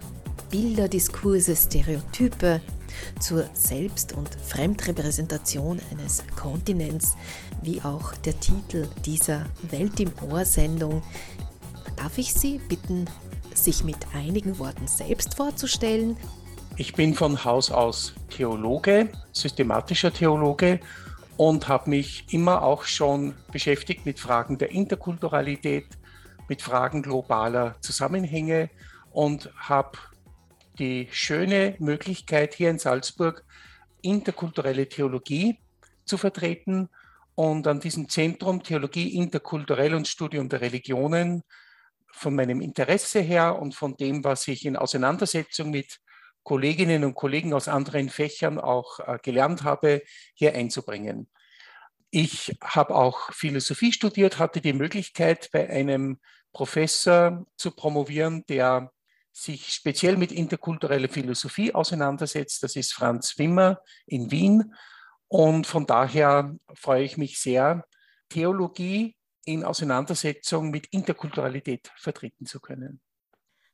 [0.50, 2.62] Bilder, Diskurse, Stereotype
[3.20, 7.16] zur Selbst- und Fremdrepräsentation eines Kontinents,
[7.60, 11.02] wie auch der Titel dieser Welt im Ohr-Sendung
[11.96, 13.06] Darf ich Sie bitten,
[13.54, 16.16] sich mit einigen Worten selbst vorzustellen?
[16.76, 20.80] Ich bin von Haus aus Theologe, systematischer Theologe
[21.38, 25.86] und habe mich immer auch schon beschäftigt mit Fragen der Interkulturalität,
[26.48, 28.68] mit Fragen globaler Zusammenhänge
[29.10, 29.98] und habe
[30.78, 33.42] die schöne Möglichkeit hier in Salzburg
[34.02, 35.58] interkulturelle Theologie
[36.04, 36.90] zu vertreten
[37.34, 41.42] und an diesem Zentrum Theologie interkulturell und Studium der Religionen
[42.16, 45.98] von meinem Interesse her und von dem, was ich in Auseinandersetzung mit
[46.42, 50.02] Kolleginnen und Kollegen aus anderen Fächern auch äh, gelernt habe,
[50.34, 51.28] hier einzubringen.
[52.10, 56.20] Ich habe auch Philosophie studiert, hatte die Möglichkeit, bei einem
[56.52, 58.92] Professor zu promovieren, der
[59.32, 62.62] sich speziell mit interkultureller Philosophie auseinandersetzt.
[62.62, 64.74] Das ist Franz Wimmer in Wien.
[65.28, 67.84] Und von daher freue ich mich sehr,
[68.30, 69.16] Theologie
[69.46, 73.00] in Auseinandersetzung mit Interkulturalität vertreten zu können.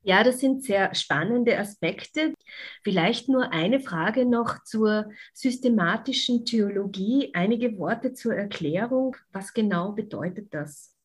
[0.05, 2.35] Ja, das sind sehr spannende Aspekte.
[2.83, 7.31] Vielleicht nur eine Frage noch zur systematischen Theologie.
[7.35, 9.17] Einige Worte zur Erklärung.
[9.31, 10.97] Was genau bedeutet das?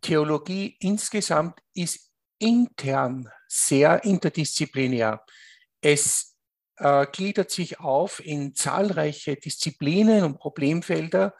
[0.00, 5.22] Theologie insgesamt ist intern sehr interdisziplinär.
[5.82, 6.34] Es
[6.76, 11.34] äh, gliedert sich auf in zahlreiche Disziplinen und Problemfelder,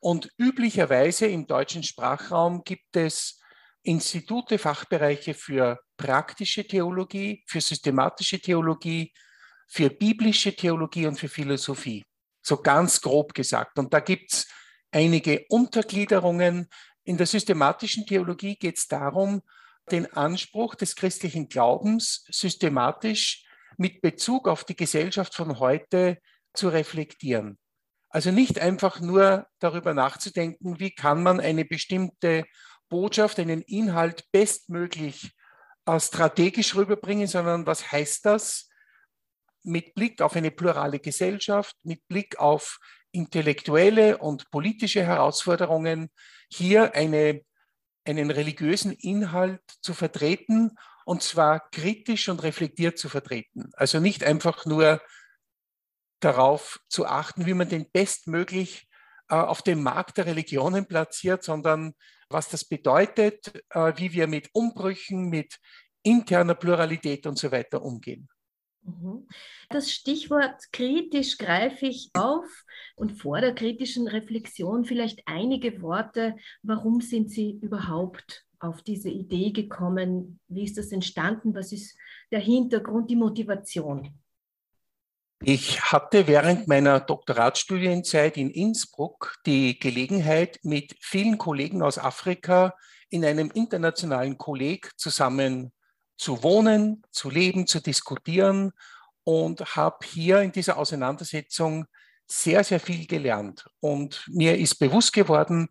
[0.00, 3.40] und üblicherweise im deutschen Sprachraum gibt es
[3.82, 9.12] Institute, Fachbereiche für praktische Theologie, für systematische Theologie,
[9.68, 12.04] für biblische Theologie und für Philosophie.
[12.42, 13.78] So ganz grob gesagt.
[13.78, 14.48] Und da gibt es
[14.90, 16.68] einige Untergliederungen.
[17.04, 19.42] In der systematischen Theologie geht es darum,
[19.90, 23.44] den Anspruch des christlichen Glaubens systematisch
[23.76, 26.18] mit Bezug auf die Gesellschaft von heute
[26.52, 27.58] zu reflektieren.
[28.10, 32.44] Also nicht einfach nur darüber nachzudenken, wie kann man eine bestimmte
[32.88, 35.32] Botschaft, einen Inhalt bestmöglich
[35.86, 38.68] äh, strategisch rüberbringen, sondern was heißt das
[39.62, 42.78] mit Blick auf eine plurale Gesellschaft, mit Blick auf
[43.12, 46.10] intellektuelle und politische Herausforderungen,
[46.50, 47.42] hier eine,
[48.04, 50.72] einen religiösen Inhalt zu vertreten
[51.04, 53.70] und zwar kritisch und reflektiert zu vertreten.
[53.74, 55.00] Also nicht einfach nur
[56.20, 58.88] darauf zu achten, wie man den bestmöglich
[59.28, 61.94] äh, auf dem Markt der Religionen platziert, sondern
[62.28, 65.58] was das bedeutet, äh, wie wir mit Umbrüchen, mit
[66.02, 68.28] interner Pluralität und so weiter umgehen.
[68.82, 69.26] Mhm.
[69.68, 72.46] Das Stichwort kritisch greife ich auf
[72.96, 76.36] und vor der kritischen Reflexion vielleicht einige Worte.
[76.62, 80.40] Warum sind Sie überhaupt auf diese Idee gekommen?
[80.48, 81.54] Wie ist das entstanden?
[81.54, 81.96] Was ist
[82.30, 84.18] der Hintergrund, die Motivation?
[85.40, 92.74] Ich hatte während meiner Doktoratstudienzeit in Innsbruck die Gelegenheit, mit vielen Kollegen aus Afrika
[93.08, 95.72] in einem internationalen Kolleg zusammen
[96.16, 98.72] zu wohnen, zu leben, zu diskutieren
[99.22, 101.86] und habe hier in dieser Auseinandersetzung
[102.26, 103.64] sehr, sehr viel gelernt.
[103.78, 105.68] Und mir ist bewusst geworden,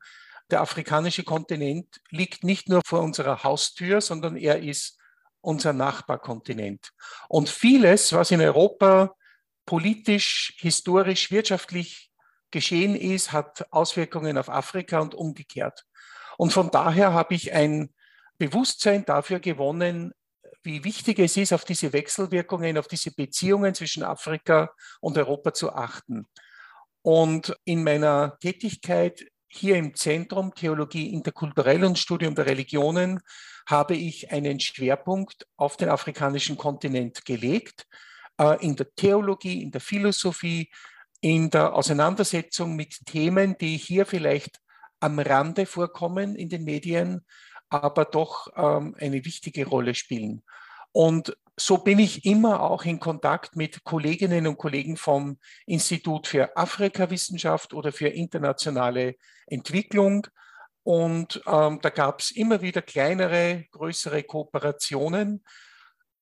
[0.50, 4.98] der afrikanische Kontinent liegt nicht nur vor unserer Haustür, sondern er ist
[5.42, 6.94] unser Nachbarkontinent.
[7.28, 9.17] Und vieles, was in Europa
[9.68, 12.10] politisch, historisch, wirtschaftlich
[12.50, 15.84] geschehen ist, hat Auswirkungen auf Afrika und umgekehrt.
[16.38, 17.94] Und von daher habe ich ein
[18.40, 20.14] Bewusstsein dafür gewonnen,
[20.64, 25.74] wie wichtig es ist, auf diese Wechselwirkungen, auf diese Beziehungen zwischen Afrika und Europa zu
[25.74, 26.26] achten.
[27.02, 33.20] Und in meiner Tätigkeit hier im Zentrum Theologie interkulturell und Studium der Religionen
[33.68, 37.86] habe ich einen Schwerpunkt auf den afrikanischen Kontinent gelegt
[38.38, 40.70] äh, in der Theologie, in der Philosophie,
[41.22, 44.60] in der Auseinandersetzung mit Themen, die hier vielleicht
[45.00, 47.26] am Rande vorkommen in den Medien,
[47.70, 50.44] aber doch ähm, eine wichtige Rolle spielen.
[50.92, 56.56] Und so bin ich immer auch in Kontakt mit Kolleginnen und Kollegen vom Institut für
[56.56, 59.16] Afrikawissenschaft oder für internationale
[59.48, 60.28] Entwicklung.
[60.84, 65.44] Und ähm, da gab es immer wieder kleinere, größere Kooperationen.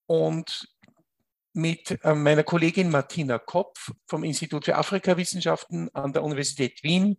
[0.08, 0.70] Und
[1.56, 7.18] mit äh, meiner Kollegin Martina Kopf vom Institut für Afrikawissenschaften an der Universität Wien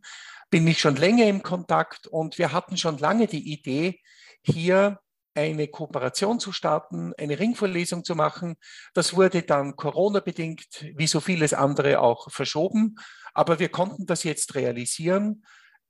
[0.50, 4.00] bin ich schon länger im Kontakt und wir hatten schon lange die Idee,
[4.42, 5.00] hier
[5.34, 8.56] eine Kooperation zu starten, eine Ringvorlesung zu machen.
[8.94, 12.96] Das wurde dann Corona-bedingt, wie so vieles andere, auch verschoben.
[13.34, 15.44] Aber wir konnten das jetzt realisieren.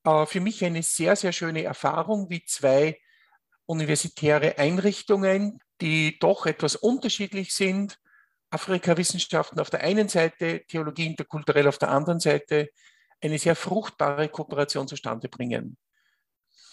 [0.04, 2.98] Äh, für mich eine sehr, sehr schöne Erfahrung, wie zwei
[3.66, 7.98] universitäre Einrichtungen, die doch etwas unterschiedlich sind,
[8.56, 12.70] Afrika-Wissenschaften auf der einen Seite, Theologie interkulturell auf der anderen Seite,
[13.20, 15.76] eine sehr fruchtbare Kooperation zustande bringen.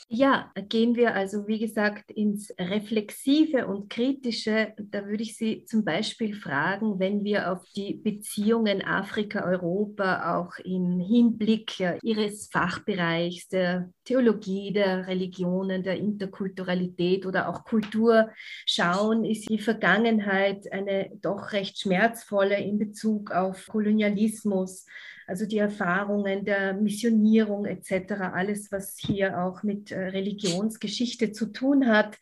[0.09, 4.73] Ja, gehen wir also, wie gesagt, ins Reflexive und Kritische.
[4.77, 10.99] Da würde ich Sie zum Beispiel fragen, wenn wir auf die Beziehungen Afrika-Europa auch im
[10.99, 18.29] Hinblick Ihres Fachbereichs der Theologie, der Religionen, der Interkulturalität oder auch Kultur
[18.67, 24.85] schauen, ist die Vergangenheit eine doch recht schmerzvolle in Bezug auf Kolonialismus
[25.27, 32.17] also die Erfahrungen der Missionierung etc., alles, was hier auch mit Religionsgeschichte zu tun hat.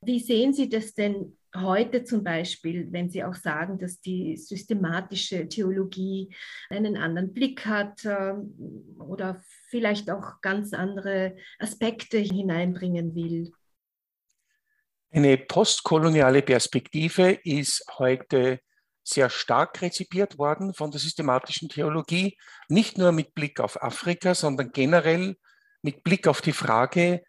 [0.00, 5.48] Wie sehen Sie das denn heute zum Beispiel, wenn Sie auch sagen, dass die systematische
[5.48, 6.34] Theologie
[6.68, 8.54] einen anderen Blick hat ähm,
[8.98, 13.52] oder vielleicht auch ganz andere Aspekte hineinbringen will?
[15.10, 18.60] Eine postkoloniale Perspektive ist heute
[19.02, 22.36] sehr stark rezipiert worden von der systematischen Theologie,
[22.68, 25.36] nicht nur mit Blick auf Afrika, sondern generell
[25.86, 27.22] mit Blick auf die Frage,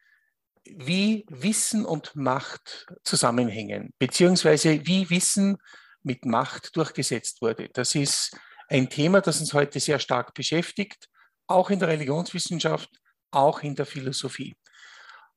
[0.66, 5.58] wie Wissen und Macht zusammenhängen, beziehungsweise wie Wissen
[6.02, 7.70] mit Macht durchgesetzt wurde.
[7.70, 8.36] Das ist
[8.68, 11.08] ein Thema, das uns heute sehr stark beschäftigt,
[11.46, 12.90] auch in der Religionswissenschaft,
[13.30, 14.58] auch in der Philosophie.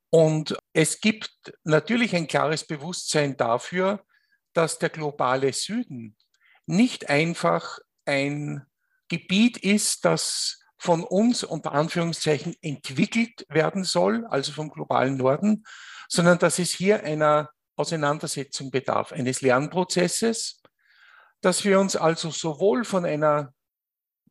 [0.09, 4.03] Und es gibt natürlich ein klares Bewusstsein dafür,
[4.55, 6.17] dass der globale Süden
[6.65, 8.65] nicht einfach ein
[9.09, 15.65] Gebiet ist, das von uns unter Anführungszeichen entwickelt werden soll, also vom globalen Norden,
[16.09, 20.63] sondern dass es hier einer Auseinandersetzung bedarf, eines Lernprozesses,
[21.43, 23.53] dass wir uns also sowohl von einer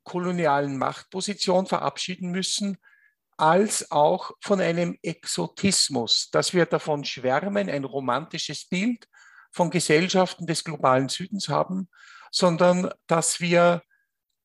[0.03, 2.79] kolonialen Machtposition verabschieden müssen,
[3.37, 9.07] als auch von einem Exotismus, dass wir davon schwärmen, ein romantisches Bild
[9.51, 11.89] von Gesellschaften des globalen Südens haben,
[12.31, 13.83] sondern dass wir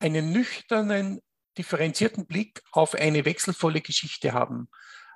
[0.00, 1.22] einen nüchternen,
[1.56, 4.68] differenzierten Blick auf eine wechselvolle Geschichte haben,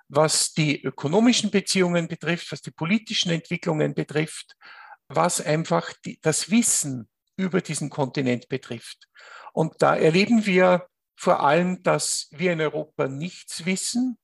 [0.09, 4.57] was die ökonomischen Beziehungen betrifft, was die politischen Entwicklungen betrifft,
[5.09, 9.09] was einfach die, das Wissen über diesen Kontinent betrifft.
[9.53, 14.18] Und da erleben wir vor allem, dass wir in Europa nichts wissen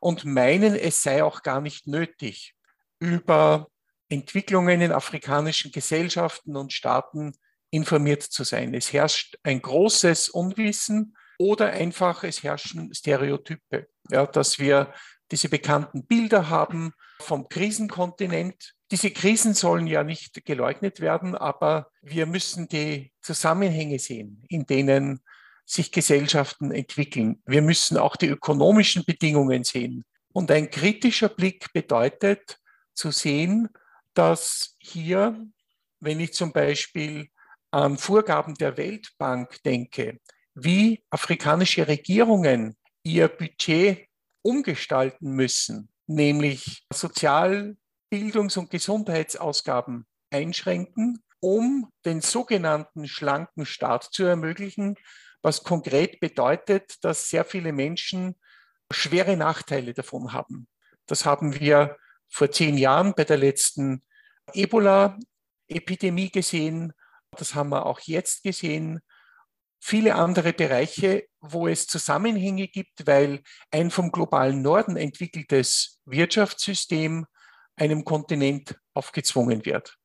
[0.00, 2.54] und meinen, es sei auch gar nicht nötig,
[2.98, 3.68] über
[4.08, 7.34] Entwicklungen in afrikanischen Gesellschaften und Staaten
[7.70, 8.74] informiert zu sein.
[8.74, 14.92] Es herrscht ein großes Unwissen oder einfach es herrschen Stereotype, ja, dass wir
[15.30, 18.74] diese bekannten Bilder haben vom Krisenkontinent.
[18.90, 25.20] Diese Krisen sollen ja nicht geleugnet werden, aber wir müssen die Zusammenhänge sehen, in denen
[25.64, 27.42] sich Gesellschaften entwickeln.
[27.44, 30.04] Wir müssen auch die ökonomischen Bedingungen sehen.
[30.32, 32.60] Und ein kritischer Blick bedeutet
[32.94, 33.68] zu sehen,
[34.14, 35.44] dass hier,
[35.98, 37.28] wenn ich zum Beispiel
[37.72, 40.20] an Vorgaben der Weltbank denke,
[40.56, 44.08] wie afrikanische Regierungen ihr Budget
[44.42, 47.76] umgestalten müssen, nämlich Sozial-,
[48.10, 54.96] Bildungs- und Gesundheitsausgaben einschränken, um den sogenannten schlanken Staat zu ermöglichen,
[55.42, 58.34] was konkret bedeutet, dass sehr viele Menschen
[58.90, 60.68] schwere Nachteile davon haben.
[61.06, 61.98] Das haben wir
[62.28, 64.02] vor zehn Jahren bei der letzten
[64.54, 66.92] Ebola-Epidemie gesehen,
[67.32, 69.00] das haben wir auch jetzt gesehen,
[69.78, 77.26] viele andere Bereiche, wo es Zusammenhänge gibt, weil ein vom globalen Norden entwickeltes Wirtschaftssystem
[77.76, 79.96] einem Kontinent aufgezwungen wird.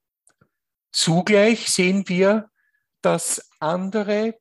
[0.92, 2.50] Zugleich sehen wir,
[3.02, 4.38] dass andere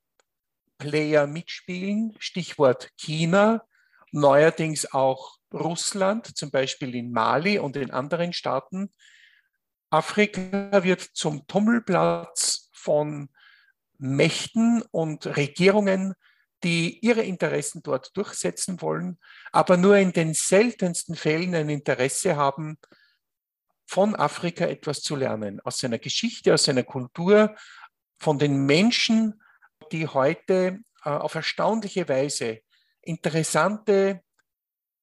[0.79, 3.63] Player mitspielen, Stichwort China,
[4.13, 8.93] neuerdings auch Russland, zum Beispiel in Mali und in anderen Staaten.
[9.91, 13.29] Afrika wird zum Tummelplatz von
[14.01, 16.15] Mächten und Regierungen,
[16.63, 19.19] die ihre Interessen dort durchsetzen wollen,
[19.53, 22.79] aber nur in den seltensten Fällen ein Interesse haben,
[23.87, 27.57] von Afrika etwas zu lernen, aus seiner Geschichte, aus seiner Kultur,
[28.19, 29.43] von den Menschen,
[29.91, 32.61] die heute äh, auf erstaunliche Weise
[33.03, 34.23] interessante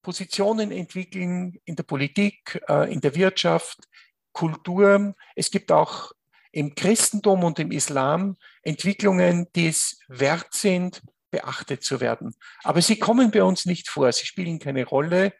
[0.02, 3.89] Positionen entwickeln in der Politik, äh, in der Wirtschaft,
[4.32, 5.16] Kultur.
[5.36, 6.12] Es gibt auch
[6.58, 12.34] im Christentum und im Islam Entwicklungen, die es wert sind, beachtet zu werden.
[12.64, 15.34] Aber sie kommen bei uns nicht vor, sie spielen keine Rolle.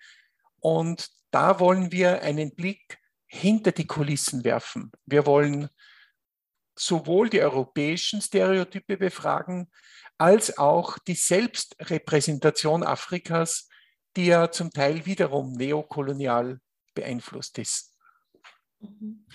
[0.60, 4.92] Und da wollen wir einen Blick hinter die Kulissen werfen.
[5.08, 5.70] Wir wollen
[6.76, 9.72] sowohl die europäischen Stereotype befragen,
[10.20, 13.68] als auch die Selbstrepräsentation Afrikas,
[14.16, 16.60] die ja zum Teil wiederum neokolonial
[16.94, 17.98] beeinflusst ist.
[18.80, 19.26] Mhm.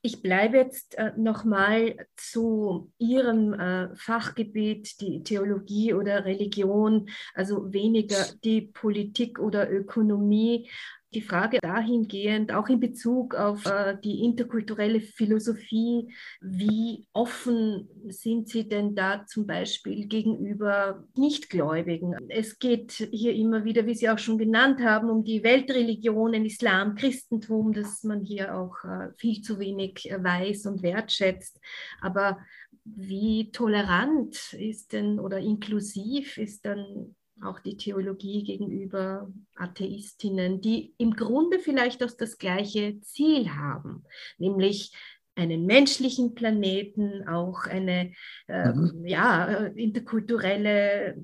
[0.00, 8.24] Ich bleibe jetzt äh, nochmal zu Ihrem äh, Fachgebiet, die Theologie oder Religion, also weniger
[8.44, 10.70] die Politik oder Ökonomie.
[11.14, 18.68] Die Frage dahingehend, auch in Bezug auf äh, die interkulturelle Philosophie, wie offen sind Sie
[18.68, 22.14] denn da zum Beispiel gegenüber Nichtgläubigen?
[22.28, 26.94] Es geht hier immer wieder, wie Sie auch schon genannt haben, um die Weltreligionen, Islam,
[26.94, 31.58] Christentum, dass man hier auch äh, viel zu wenig weiß und wertschätzt.
[32.02, 32.38] Aber
[32.84, 41.14] wie tolerant ist denn oder inklusiv ist dann auch die Theologie gegenüber Atheistinnen, die im
[41.14, 44.04] Grunde vielleicht auch das gleiche Ziel haben,
[44.38, 44.92] nämlich
[45.34, 48.12] einen menschlichen Planeten, auch eine
[48.48, 49.06] äh, mhm.
[49.06, 51.16] ja, äh, interkulturelle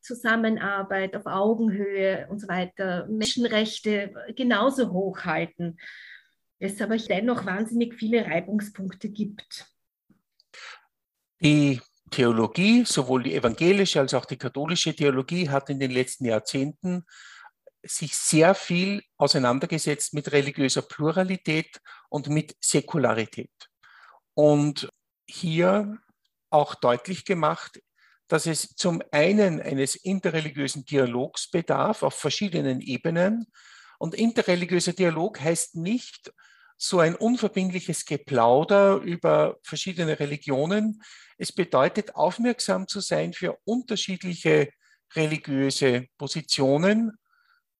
[0.00, 5.78] Zusammenarbeit auf Augenhöhe und so weiter, Menschenrechte genauso hochhalten.
[6.58, 9.66] Es aber dennoch wahnsinnig viele Reibungspunkte gibt.
[11.40, 11.80] Die
[12.10, 17.04] Theologie, sowohl die evangelische als auch die katholische Theologie, hat in den letzten Jahrzehnten
[17.82, 23.50] sich sehr viel auseinandergesetzt mit religiöser Pluralität und mit Säkularität.
[24.34, 24.88] Und
[25.26, 25.98] hier
[26.50, 27.80] auch deutlich gemacht,
[28.28, 33.46] dass es zum einen eines interreligiösen Dialogs bedarf auf verschiedenen Ebenen.
[33.98, 36.32] Und interreligiöser Dialog heißt nicht
[36.82, 41.02] so ein unverbindliches Geplauder über verschiedene Religionen.
[41.36, 44.70] Es bedeutet, aufmerksam zu sein für unterschiedliche
[45.14, 47.12] religiöse Positionen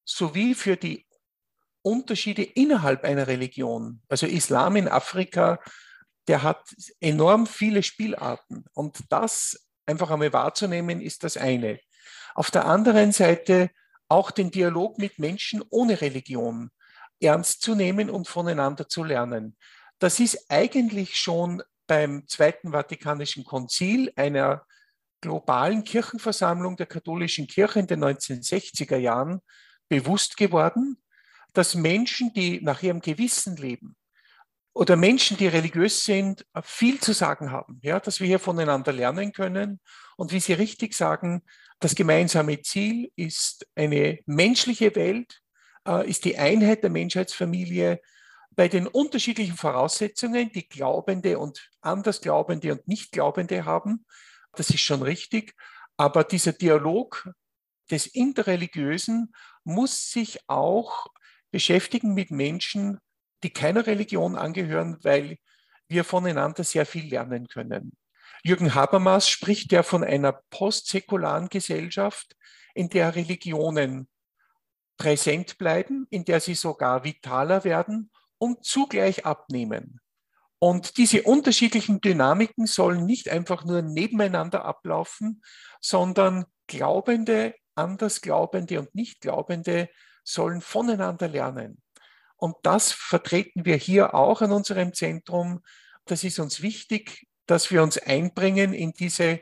[0.04, 1.06] sowie für die
[1.80, 4.02] Unterschiede innerhalb einer Religion.
[4.10, 5.60] Also Islam in Afrika,
[6.28, 6.62] der hat
[7.00, 8.66] enorm viele Spielarten.
[8.74, 11.80] Und das einfach einmal wahrzunehmen, ist das eine.
[12.34, 13.70] Auf der anderen Seite
[14.08, 16.70] auch den Dialog mit Menschen ohne Religion
[17.20, 19.56] ernst zu nehmen und voneinander zu lernen.
[19.98, 24.64] Das ist eigentlich schon beim Zweiten Vatikanischen Konzil, einer
[25.20, 29.40] globalen Kirchenversammlung der katholischen Kirche in den 1960er Jahren,
[29.88, 31.02] bewusst geworden,
[31.52, 33.96] dass Menschen, die nach ihrem Gewissen leben
[34.72, 39.32] oder Menschen, die religiös sind, viel zu sagen haben, ja, dass wir hier voneinander lernen
[39.32, 39.80] können.
[40.16, 41.42] Und wie Sie richtig sagen,
[41.80, 45.39] das gemeinsame Ziel ist eine menschliche Welt,
[45.86, 48.00] äh, ist die Einheit der Menschheitsfamilie
[48.52, 54.04] bei den unterschiedlichen Voraussetzungen, die Glaubende und Andersglaubende und Nichtglaubende haben.
[54.52, 55.54] Das ist schon richtig.
[55.96, 57.30] Aber dieser Dialog
[57.90, 59.32] des Interreligiösen
[59.64, 61.06] muss sich auch
[61.50, 62.98] beschäftigen mit Menschen,
[63.42, 65.38] die keiner Religion angehören, weil
[65.88, 67.92] wir voneinander sehr viel lernen können.
[68.42, 72.36] Jürgen Habermas spricht ja von einer postsäkularen Gesellschaft,
[72.74, 74.08] in der Religionen
[75.00, 79.98] präsent bleiben, in der sie sogar vitaler werden und zugleich abnehmen.
[80.58, 85.42] Und diese unterschiedlichen Dynamiken sollen nicht einfach nur nebeneinander ablaufen,
[85.80, 89.88] sondern Glaubende, Andersglaubende und Nichtglaubende
[90.22, 91.80] sollen voneinander lernen.
[92.36, 95.62] Und das vertreten wir hier auch an unserem Zentrum.
[96.04, 99.40] Das ist uns wichtig, dass wir uns einbringen in diese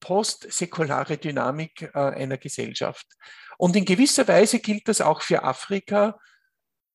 [0.00, 3.06] postsäkulare Dynamik äh, einer Gesellschaft.
[3.58, 6.18] Und in gewisser Weise gilt das auch für Afrika.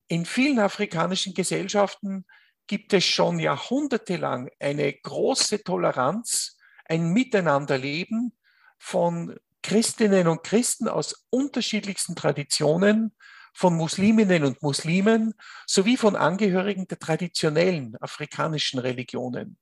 [0.08, 2.26] In vielen afrikanischen Gesellschaften
[2.66, 6.56] gibt es schon jahrhundertelang eine große Toleranz,
[6.86, 8.36] ein Miteinanderleben
[8.78, 13.14] von Christinnen und Christen aus unterschiedlichsten Traditionen,
[13.54, 15.32] von Musliminnen und Muslimen
[15.64, 19.56] sowie von Angehörigen der traditionellen afrikanischen Religionen.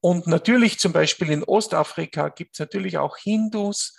[0.00, 3.96] Und natürlich zum Beispiel in Ostafrika gibt es natürlich auch Hindus,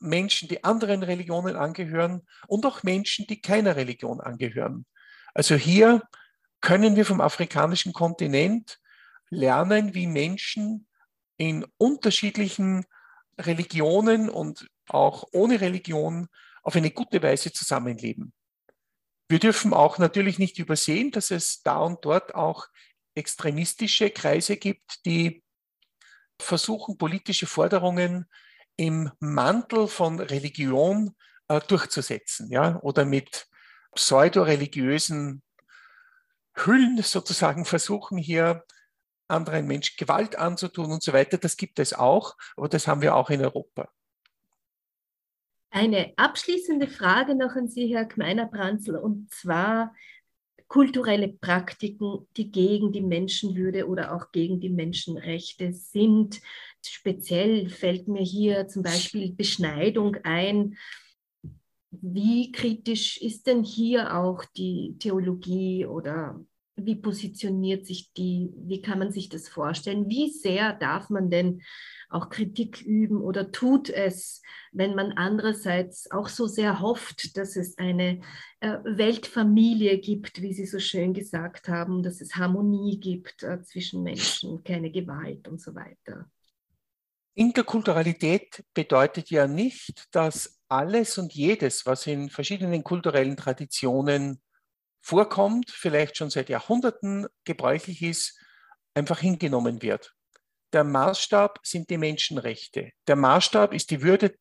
[0.00, 4.86] Menschen, die anderen Religionen angehören und auch Menschen, die keiner Religion angehören.
[5.34, 6.02] Also hier
[6.60, 8.80] können wir vom afrikanischen Kontinent
[9.30, 10.88] lernen, wie Menschen
[11.36, 12.84] in unterschiedlichen
[13.38, 16.28] Religionen und auch ohne Religion
[16.62, 18.32] auf eine gute Weise zusammenleben.
[19.28, 22.66] Wir dürfen auch natürlich nicht übersehen, dass es da und dort auch
[23.14, 25.42] extremistische Kreise gibt, die
[26.40, 28.26] versuchen, politische Forderungen
[28.78, 31.14] im Mantel von Religion
[31.48, 33.46] äh, durchzusetzen, ja, oder mit
[33.94, 35.42] pseudo-religiösen
[36.54, 38.64] Hüllen sozusagen versuchen hier
[39.28, 41.36] anderen Menschen Gewalt anzutun und so weiter.
[41.36, 43.90] Das gibt es auch, aber das haben wir auch in Europa.
[45.70, 49.94] Eine abschließende Frage noch an Sie, Herr Gmeiner-Branzl, und zwar
[50.68, 56.40] kulturelle Praktiken, die gegen die Menschenwürde oder auch gegen die Menschenrechte sind.
[56.84, 60.76] Speziell fällt mir hier zum Beispiel Beschneidung ein.
[61.90, 66.38] Wie kritisch ist denn hier auch die Theologie oder
[66.84, 68.50] wie positioniert sich die?
[68.56, 70.08] Wie kann man sich das vorstellen?
[70.08, 71.62] Wie sehr darf man denn
[72.10, 77.76] auch Kritik üben oder tut es, wenn man andererseits auch so sehr hofft, dass es
[77.76, 78.20] eine
[78.60, 84.02] äh, Weltfamilie gibt, wie Sie so schön gesagt haben, dass es Harmonie gibt äh, zwischen
[84.02, 86.30] Menschen, keine Gewalt und so weiter.
[87.34, 94.40] Interkulturalität bedeutet ja nicht, dass alles und jedes, was in verschiedenen kulturellen Traditionen
[95.08, 98.38] vorkommt, vielleicht schon seit Jahrhunderten gebräuchlich ist,
[98.92, 100.14] einfach hingenommen wird.
[100.74, 102.92] Der Maßstab sind die Menschenrechte.
[103.06, 104.38] Der Maßstab ist die Würde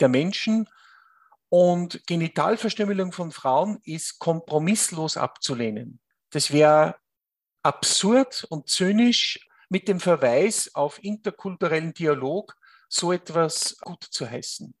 [0.00, 0.68] der Menschen
[1.48, 6.00] und Genitalverstümmelung von Frauen ist kompromisslos abzulehnen.
[6.30, 6.96] Das wäre
[7.62, 12.56] absurd und zynisch, mit dem Verweis auf interkulturellen Dialog
[12.88, 14.74] so etwas gut zu heißen.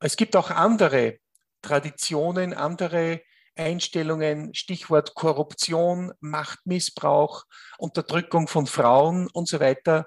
[0.00, 1.18] Es gibt auch andere
[1.60, 3.20] Traditionen, andere
[3.58, 7.44] Einstellungen, Stichwort Korruption, Machtmissbrauch,
[7.78, 10.06] Unterdrückung von Frauen und so weiter,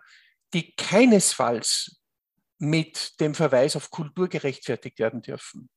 [0.53, 2.01] die keinesfalls
[2.57, 5.69] mit dem Verweis auf Kultur gerechtfertigt werden dürfen.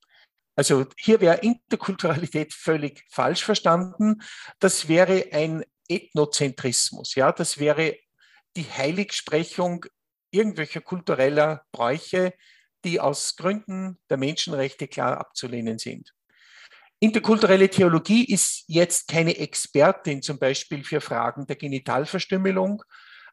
[0.57, 4.23] Also hier wäre Interkulturalität völlig falsch verstanden.
[4.61, 7.15] Das wäre ein Ethnozentrismus.
[7.15, 7.97] Ja, das wäre
[8.57, 9.85] die Heiligsprechung
[10.31, 12.35] irgendwelcher kultureller Bräuche,
[12.85, 16.13] die aus Gründen der Menschenrechte klar abzulehnen sind.
[17.05, 22.83] Interkulturelle Theologie ist jetzt keine Expertin zum Beispiel für Fragen der Genitalverstümmelung,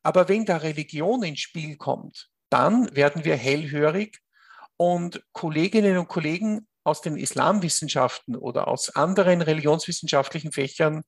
[0.03, 4.19] aber wenn da Religion ins Spiel kommt, dann werden wir hellhörig
[4.76, 11.03] und Kolleginnen und Kollegen aus den Islamwissenschaften oder aus anderen religionswissenschaftlichen Fächern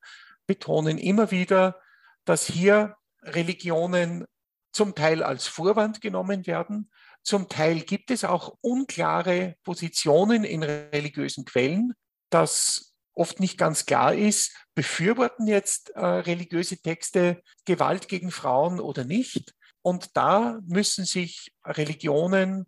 [0.48, 1.82] betonen immer wieder,
[2.24, 4.24] dass hier Religionen
[4.72, 6.90] zum Teil als Vorwand genommen werden.
[7.24, 11.94] Zum Teil gibt es auch unklare Positionen in religiösen Quellen
[12.34, 19.04] dass oft nicht ganz klar ist, befürworten jetzt äh, religiöse Texte Gewalt gegen Frauen oder
[19.04, 19.54] nicht.
[19.82, 22.66] Und da müssen sich Religionen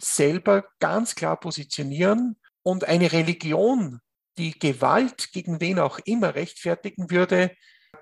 [0.00, 2.36] selber ganz klar positionieren.
[2.62, 4.00] Und eine Religion,
[4.38, 7.54] die Gewalt gegen wen auch immer rechtfertigen würde,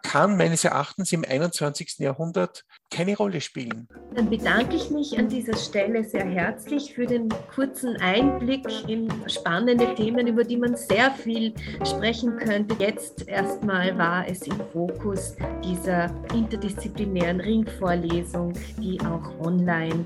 [0.03, 1.99] kann meines Erachtens im 21.
[1.99, 3.89] Jahrhundert keine Rolle spielen.
[4.15, 9.95] Dann bedanke ich mich an dieser Stelle sehr herzlich für den kurzen Einblick in spannende
[9.95, 12.75] Themen, über die man sehr viel sprechen könnte.
[12.79, 20.05] Jetzt erstmal war es im Fokus dieser interdisziplinären Ringvorlesung, die auch online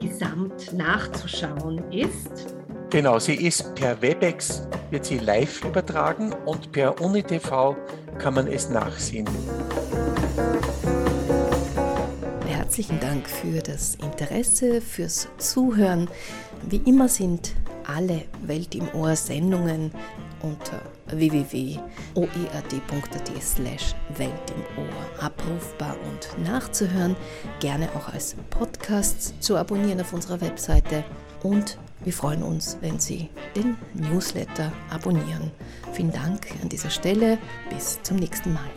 [0.00, 2.56] gesamt nachzuschauen ist.
[2.94, 7.74] Genau, sie ist per Webex, wird sie live übertragen und per UniTV
[8.18, 9.26] kann man es nachsehen.
[12.46, 16.08] Herzlichen Dank für das Interesse, fürs Zuhören.
[16.68, 19.90] Wie immer sind alle Welt im Ohr Sendungen
[20.40, 21.82] unter www.oead.at
[23.42, 27.16] slash Welt im Ohr abrufbar und nachzuhören,
[27.58, 31.02] gerne auch als Podcasts zu abonnieren auf unserer Webseite
[31.42, 35.50] und wir freuen uns, wenn Sie den Newsletter abonnieren.
[35.92, 37.38] Vielen Dank an dieser Stelle.
[37.70, 38.70] Bis zum nächsten Mal.